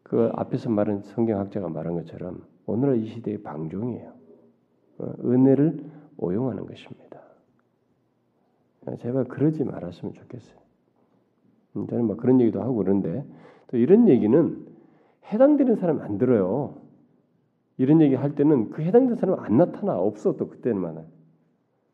[0.03, 4.20] 그 앞에서 말한 성경학자가 말한 것처럼 오늘 이 시대의 방종이에요.
[5.01, 5.85] 어, 은혜를
[6.19, 7.21] 오용하는 것입니다.
[9.01, 10.59] 제발 그러지 말았으면 좋겠어요.
[11.77, 13.25] 음, 저는 막 그런 얘기도 하고 그런데
[13.69, 14.67] 또 이런 얘기는
[15.33, 16.75] 해당되는 사람 안 들어요.
[17.79, 21.07] 이런 얘기 할 때는 그 해당되는 사람 안 나타나 없어 또 그때는만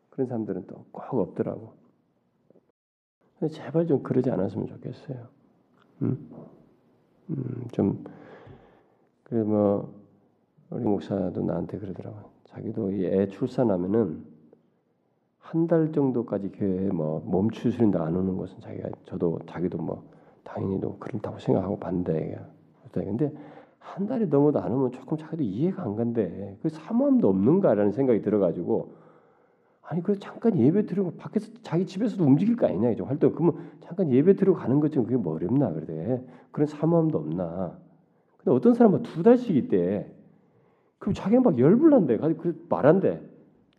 [0.09, 1.73] 그런 사람들은 또 꼭 없더라고.
[3.51, 5.27] 제발 좀 그러지 않았으면 좋겠어요.
[6.01, 6.29] 음,
[7.29, 8.03] 음, 좀
[9.23, 9.93] 그래 뭐
[10.71, 12.31] 우리 목사도 나한테 그러더라고.
[12.57, 14.23] 자기도 애 출산하면은
[15.39, 20.03] 한 달 정도까지 교회에 뭐 멈추시는데 안 오는 것은 자기가 저도 자기도 뭐
[20.43, 22.37] 당연히도 그렇다고 생각하고 반대해요.
[22.91, 23.31] 근데
[23.79, 26.57] 한 달이 넘어도 안 오면 조금 자기도 이해가 안 간대.
[26.61, 28.95] 그 사모함도 없는가라는 생각이 들어가지고
[29.83, 34.11] 아니 그래 잠깐 예배 드리고 밖에서 자기 집에서도 움직일 거 아니냐 이제 활동 그러면 잠깐
[34.11, 37.77] 예배 드리고 가는 것좀 그게 뭐 어렵나 그래 그런 사모함도 없나
[38.37, 40.11] 근데 어떤 사람은 두 달씩 있대
[40.99, 42.17] 그럼 자기는 막 열불난대.
[42.17, 43.21] 그 말한대.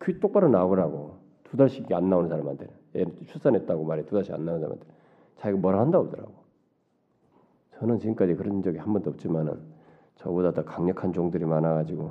[0.05, 1.19] 귀 똑바로 나오라고.
[1.45, 2.67] 두 달씩 안 나오는 사람한테
[2.97, 4.05] 애 출산했다고 말해.
[4.05, 4.87] 두 달씩 안 나오는 사람한테
[5.37, 6.33] 자기가 뭐라 한다고 하더라고.
[7.79, 9.59] 저는 지금까지 그런 적이 한 번도 없지만은
[10.17, 12.11] 저보다 더 강력한 종들이 많아가지고.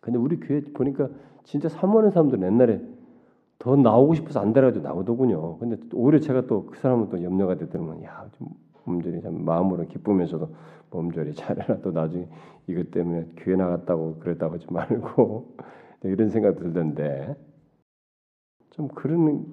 [0.00, 1.08] 근데 우리 교회 보니까
[1.44, 2.80] 진짜 사모하는 사람들은 옛날에
[3.58, 5.58] 더 나오고 싶어서 안 돼가지고 나오더군요.
[5.58, 8.48] 근데 오히려 제가 또 그 사람은 또 염려가 되더라면 야, 좀
[8.90, 10.54] 몸절이 참 마음으로 기쁘면서도
[10.90, 12.26] 몸절이 잘해라 또 나중에
[12.66, 15.56] 이것 때문에 교회 나갔다고 그랬다고 하지 말고
[16.02, 17.36] 이런 생각 들던데
[18.70, 19.46] 좀 그런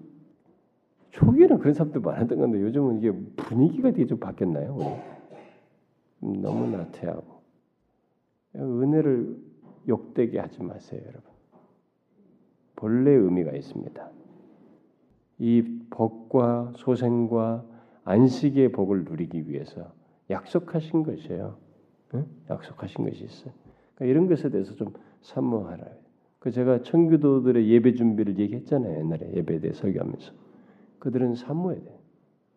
[1.11, 4.75] 초기에는 그런 사람도 많았던 건데 요즘은 이게 분위기가 되게 좀 바뀌었나요?
[4.75, 6.39] 우리?
[6.41, 7.41] 너무 나태하고
[8.55, 9.37] 은혜를
[9.87, 11.23] 욕되게 하지 마세요, 여러분.
[12.75, 14.09] 본래 의미가 있습니다.
[15.39, 17.76] 이 복과 소생과
[18.07, 19.93] 안식의 복을 누리기 위해서
[20.29, 21.57] 약속하신 것이에요.
[22.13, 22.25] 응?
[22.49, 23.53] 약속하신 것이 있어요.
[23.95, 25.85] 그러니까 이런 것에 대해서 좀 사모하라.
[26.39, 28.99] 그 제가 청교도들의 예배 준비를 얘기했잖아요.
[28.99, 30.31] 옛날에 예배에 대해 설교하면서.
[30.99, 31.99] 그들은 사모해야 돼.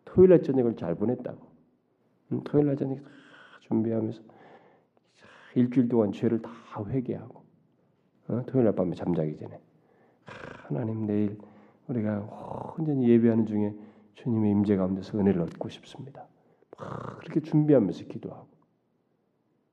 [0.05, 1.39] 토요일 날 저녁을 잘 보냈다고.
[2.31, 2.41] 응?
[2.45, 3.09] 토요일 날 저녁 다
[3.61, 4.21] 준비하면서
[5.55, 6.49] 일주일 동안 죄를 다
[6.87, 7.43] 회개하고
[8.29, 8.43] 어?
[8.47, 9.59] 토요일 날 밤에 잠자기 전에
[10.67, 11.37] 하나님 내일
[11.89, 13.75] 우리가 온전히 예배하는 중에
[14.15, 16.27] 주님의 임재 가운데서 은혜를 얻고 싶습니다.
[16.77, 18.47] 막 그렇게 준비하면서 기도하고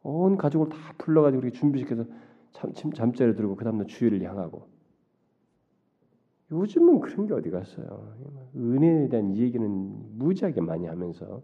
[0.03, 2.05] 온 가족을 다 불러가지고 그렇게 준비시켜서
[2.53, 4.69] 잠, 잠자리에 들고 그 다음날 주일을 향하고
[6.51, 8.15] 요즘은 그런 게 어디 갔어요.
[8.57, 11.43] 은혜에 대한 얘기는 무지하게 많이 하면서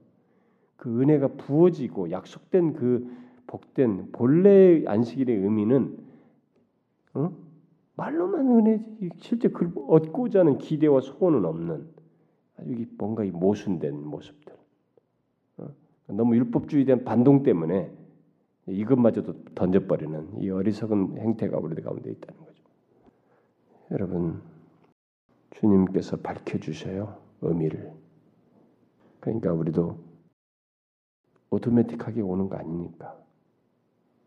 [0.76, 3.10] 그 은혜가 부어지고 약속된 그
[3.46, 5.98] 복된 본래 안식일의 의미는
[7.14, 7.32] 어?
[7.96, 8.84] 말로만 은혜
[9.18, 11.93] 실제 그 얻고자 하는 기대와 소원은 없는
[12.56, 14.54] 아주 뭔가 이 모순된 모습들.
[15.58, 15.68] 어?
[16.06, 17.90] 너무 율법주의에 대한 반동 때문에
[18.66, 22.62] 이것마저도 던져버리는 이 어리석은 행태가 우리 가운데 있다는 거죠.
[23.90, 24.42] 여러분,
[25.50, 27.92] 주님께서 밝혀주셔요 의미를.
[29.20, 29.98] 그러니까 우리도
[31.50, 33.18] 오토매틱하게 오는 거 아니니까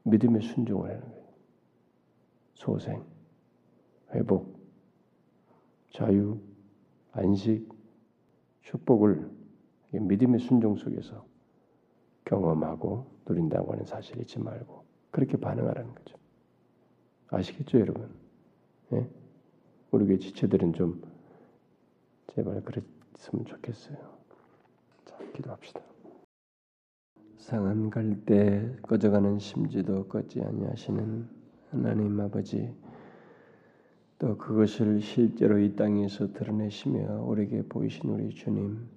[0.03, 1.27] 믿음의 순종을 하는 거예요.
[2.53, 3.03] 소생,
[4.13, 4.57] 회복,
[5.91, 6.39] 자유,
[7.11, 7.76] 안식,
[8.67, 9.29] 축복을
[9.91, 11.25] 믿음의 순종 속에서
[12.25, 16.17] 경험하고 누린다고 하는 사실 잊지 말고 그렇게 반응하라는 거죠.
[17.29, 18.09] 아시겠죠, 여러분?
[18.93, 19.07] 예?
[19.91, 21.01] 우리 교회 지체들은 좀
[22.27, 23.97] 제발 그랬으면 좋겠어요.
[25.05, 25.81] 자, 기도합시다.
[27.37, 31.29] 상한 갈때 꺼져가는 심지도 꺼지 아니하시는
[31.71, 32.73] 하나님 아버지
[34.19, 38.87] 또 그것을 실제로 이 땅에서 드러내시며 우리에게 보이신 우리 주님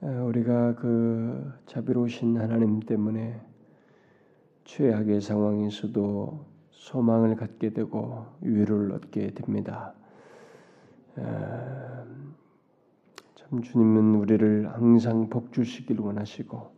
[0.00, 3.40] 우리가 그 자비로우신 하나님 때문에
[4.64, 9.94] 최악의 상황에서도 소망을 갖게 되고 위로를 얻게 됩니다.
[13.34, 16.72] 참 주님은 우리를 항상 복 주시길 원하시고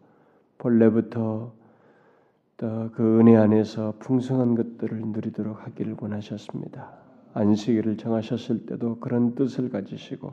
[0.59, 1.53] 본래부터
[2.57, 6.91] 그 은혜 안에서 풍성한 것들을 누리도록 하기를 원하셨습니다.
[7.35, 10.33] 안식일을 정하셨을 때도 그런 뜻을 가지시고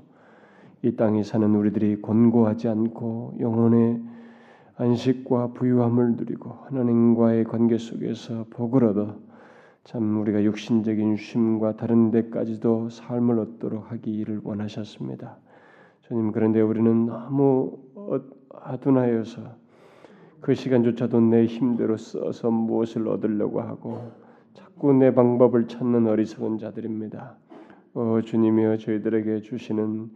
[0.84, 4.02] 이 땅에 사는 우리들이 곤고하지 않고 영혼의
[4.78, 9.18] 안식과 부유함을 누리고 하나님과의 관계 속에서 복을 얻어
[9.84, 15.38] 참 우리가 육신적인 쉼과 다른 데까지도 삶을 얻도록 하기를 원하셨습니다.
[16.04, 17.80] 주님 그런데 우리는 너무
[18.50, 19.63] 아둔하여서
[20.44, 24.12] 그 시간조차도 내 힘대로 써서 무엇을 얻으려고 하고
[24.54, 27.38] 자꾸 내 방법을 찾는 어리석은 자들입니다.
[27.94, 30.10] 어, 주님이여 저희들에게 주시는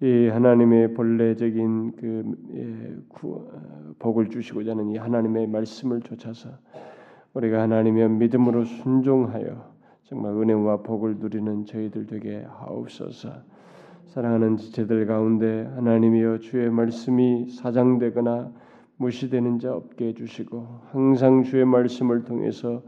[0.00, 3.48] 이 하나님의 본래적인 그 예, 구,
[4.00, 6.50] 복을 주시고자 하는 이 하나님의 말씀을 쫓아서
[7.32, 13.30] 우리가 하나님의 믿음으로 순종하여 정말 은혜와 복을 누리는 저희들 되게 하옵소서.
[14.06, 18.50] 사랑하는 지체들 가운데 하나님이여 주의 말씀이 사장되거나
[18.96, 22.82] 무시되는 자 없게 해주시고 항상 주의 말씀을 통해서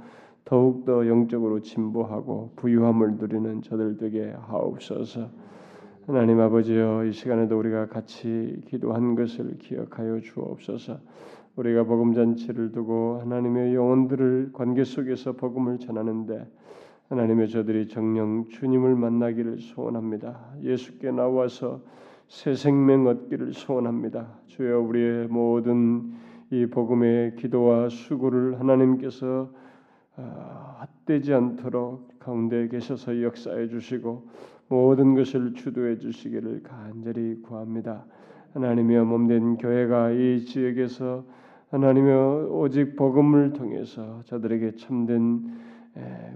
[0.44, 5.28] 더욱 더 영적으로 진보하고 부유함을 누리는 저들 되게 하옵소서.
[6.06, 10.98] 하나님 아버지여 이 시간에도 우리가 같이 기도한 것을 기억하여 주옵소서.
[11.56, 16.46] 우리가 복음 잔치를 두고 하나님의 영혼들을 관계 속에서 복음을 전하는데
[17.08, 20.56] 하나님의 저들이 정령 주님을 만나기를 소원합니다.
[20.62, 21.80] 예수께 나와서
[22.34, 24.26] 새 생명 얻기를 소원합니다.
[24.48, 26.14] 주여 우리의 모든
[26.50, 29.48] 이 복음의 기도와 수고를 하나님께서
[30.16, 34.26] 아, 헛되지 않도록 가운데 계셔서 역사해 주시고
[34.66, 38.04] 모든 것을 주도해 주시기를 간절히 구합니다.
[38.54, 41.24] 하나님의 몸된 교회가 이 지역에서
[41.70, 45.40] 하나님의 오직 복음을 통해서 저들에게 참된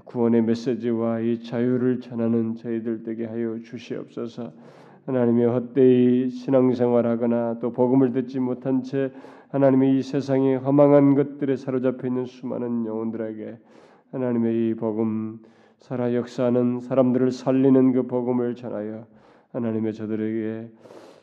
[0.05, 4.53] 구원의 메시지와 이 자유를 전하는 저희들 되게 하여 주시옵소서.
[5.09, 9.11] 하나님의 헛되이 신앙생활하거나 또 복음을 듣지 못한 채
[9.49, 13.59] 하나님의 이 세상에 허망한 것들에 사로잡혀 있는 수많은 영혼들에게
[14.13, 15.41] 하나님의 이 복음
[15.79, 19.07] 살아 역사하는 사람들을 살리는 그 복음을 전하여
[19.53, 20.71] 하나님의 저들에게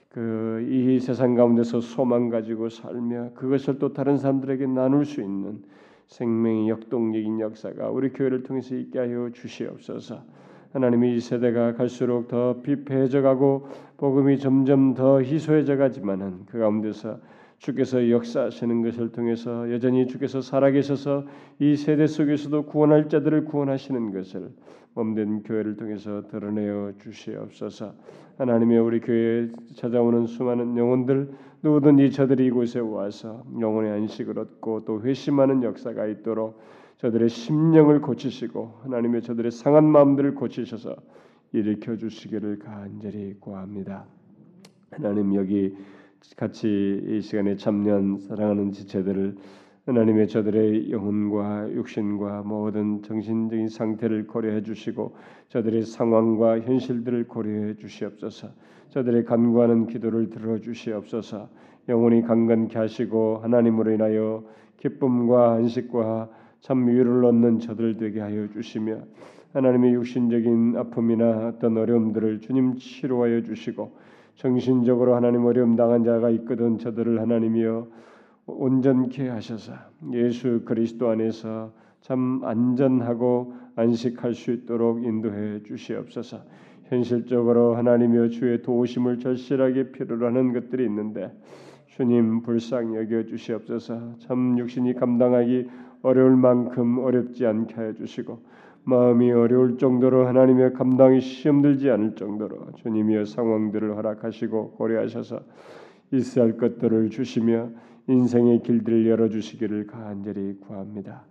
[0.09, 5.61] 그 이 세상 가운데서 소망 가지고 살며 그것을 또 다른 사람들에게 나눌 수 있는
[6.07, 10.23] 생명의 역동적인 역사가 우리 교회를 통해서 있게 하여 주시옵소서.
[10.75, 13.65] 하나님이 이 세대가 갈수록 더 비폐해져가고
[13.95, 17.17] 복음이 점점 더 희소해져가지만은 그 가운데서
[17.59, 21.23] 주께서 역사하시는 것을 통해서 여전히 주께서 살아계셔서
[21.59, 24.49] 이 세대 속에서도 구원할 자들을 구원하시는 것을
[24.95, 27.93] 몸된 교회를 통해서 드러내어 주시옵소서.
[28.37, 31.29] 하나님의 우리 교회에 찾아오는 수많은 영혼들
[31.63, 36.59] 누구든지 저들이 이곳에 와서 영혼의 안식을 얻고 또 회심하는 역사가 있도록
[36.97, 40.95] 저들의 심령을 고치시고 하나님의 저들의 상한 마음들을 고치셔서
[41.51, 44.05] 일으켜 주시기를 간절히 구합니다.
[44.91, 45.75] 하나님 여기
[46.37, 49.35] 같이 이 시간에 참여한 사랑하는 지체들을
[49.85, 55.15] 하나님의 저들의 영혼과 육신과 모든 정신적인 상태를 고려해 주시고
[55.49, 58.49] 저들의 상황과 현실들을 고려해 주시옵소서.
[58.89, 61.49] 저들의 간구하는 기도를 들어 주시옵소서.
[61.87, 64.43] 영혼이 강건케 하시고 하나님으로 인하여
[64.77, 66.29] 기쁨과 안식과
[66.65, 68.97] 참 위로를 얻는 저들 되게 하여 주시며
[69.53, 73.91] 하나님의 육신적인 아픔이나 어떤 어려움들을 주님 치료하여 주시고
[74.33, 77.87] 정신적으로 하나님 어려움 당한 자가 있거든 저들을 하나님이여
[78.47, 79.73] 온전케 하셔서
[80.13, 86.39] 예수 그리스도 안에서 참 안전하고 안식할 수 있도록 인도해 주시옵소서.
[86.85, 91.31] 현실적으로 하나님이여 주의 도우심을 절실하게 필요로 하는 것들이 있는데
[91.89, 94.15] 주님 불쌍히 여겨 주시옵소서.
[94.17, 95.69] 참 육신이 감당하기
[96.05, 98.39] 어려울 만큼 어렵지 않게 하여 주시고
[98.83, 105.39] 마음이 어려울 정도로 하나님의 감당이 시험들지 않을 정도로 주님의 상황들을 허락하시고 고려하셔서
[106.11, 107.69] 있어야 할 것들을 주시며
[108.07, 111.23] 인생의 길들을 열어 주시기를 간절히 구합니다.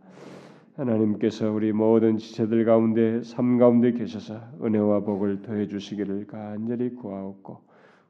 [0.75, 7.61] 하나님께서 우리 모든 지체들 가운데 삶 가운데 계셔서 은혜와 복을 더해 주시기를 간절히 구하옵고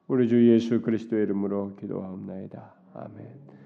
[0.09, 2.75] 우리 주 예수 그리스도의 이름으로 기도하옵나이다.
[2.95, 3.64] 아멘.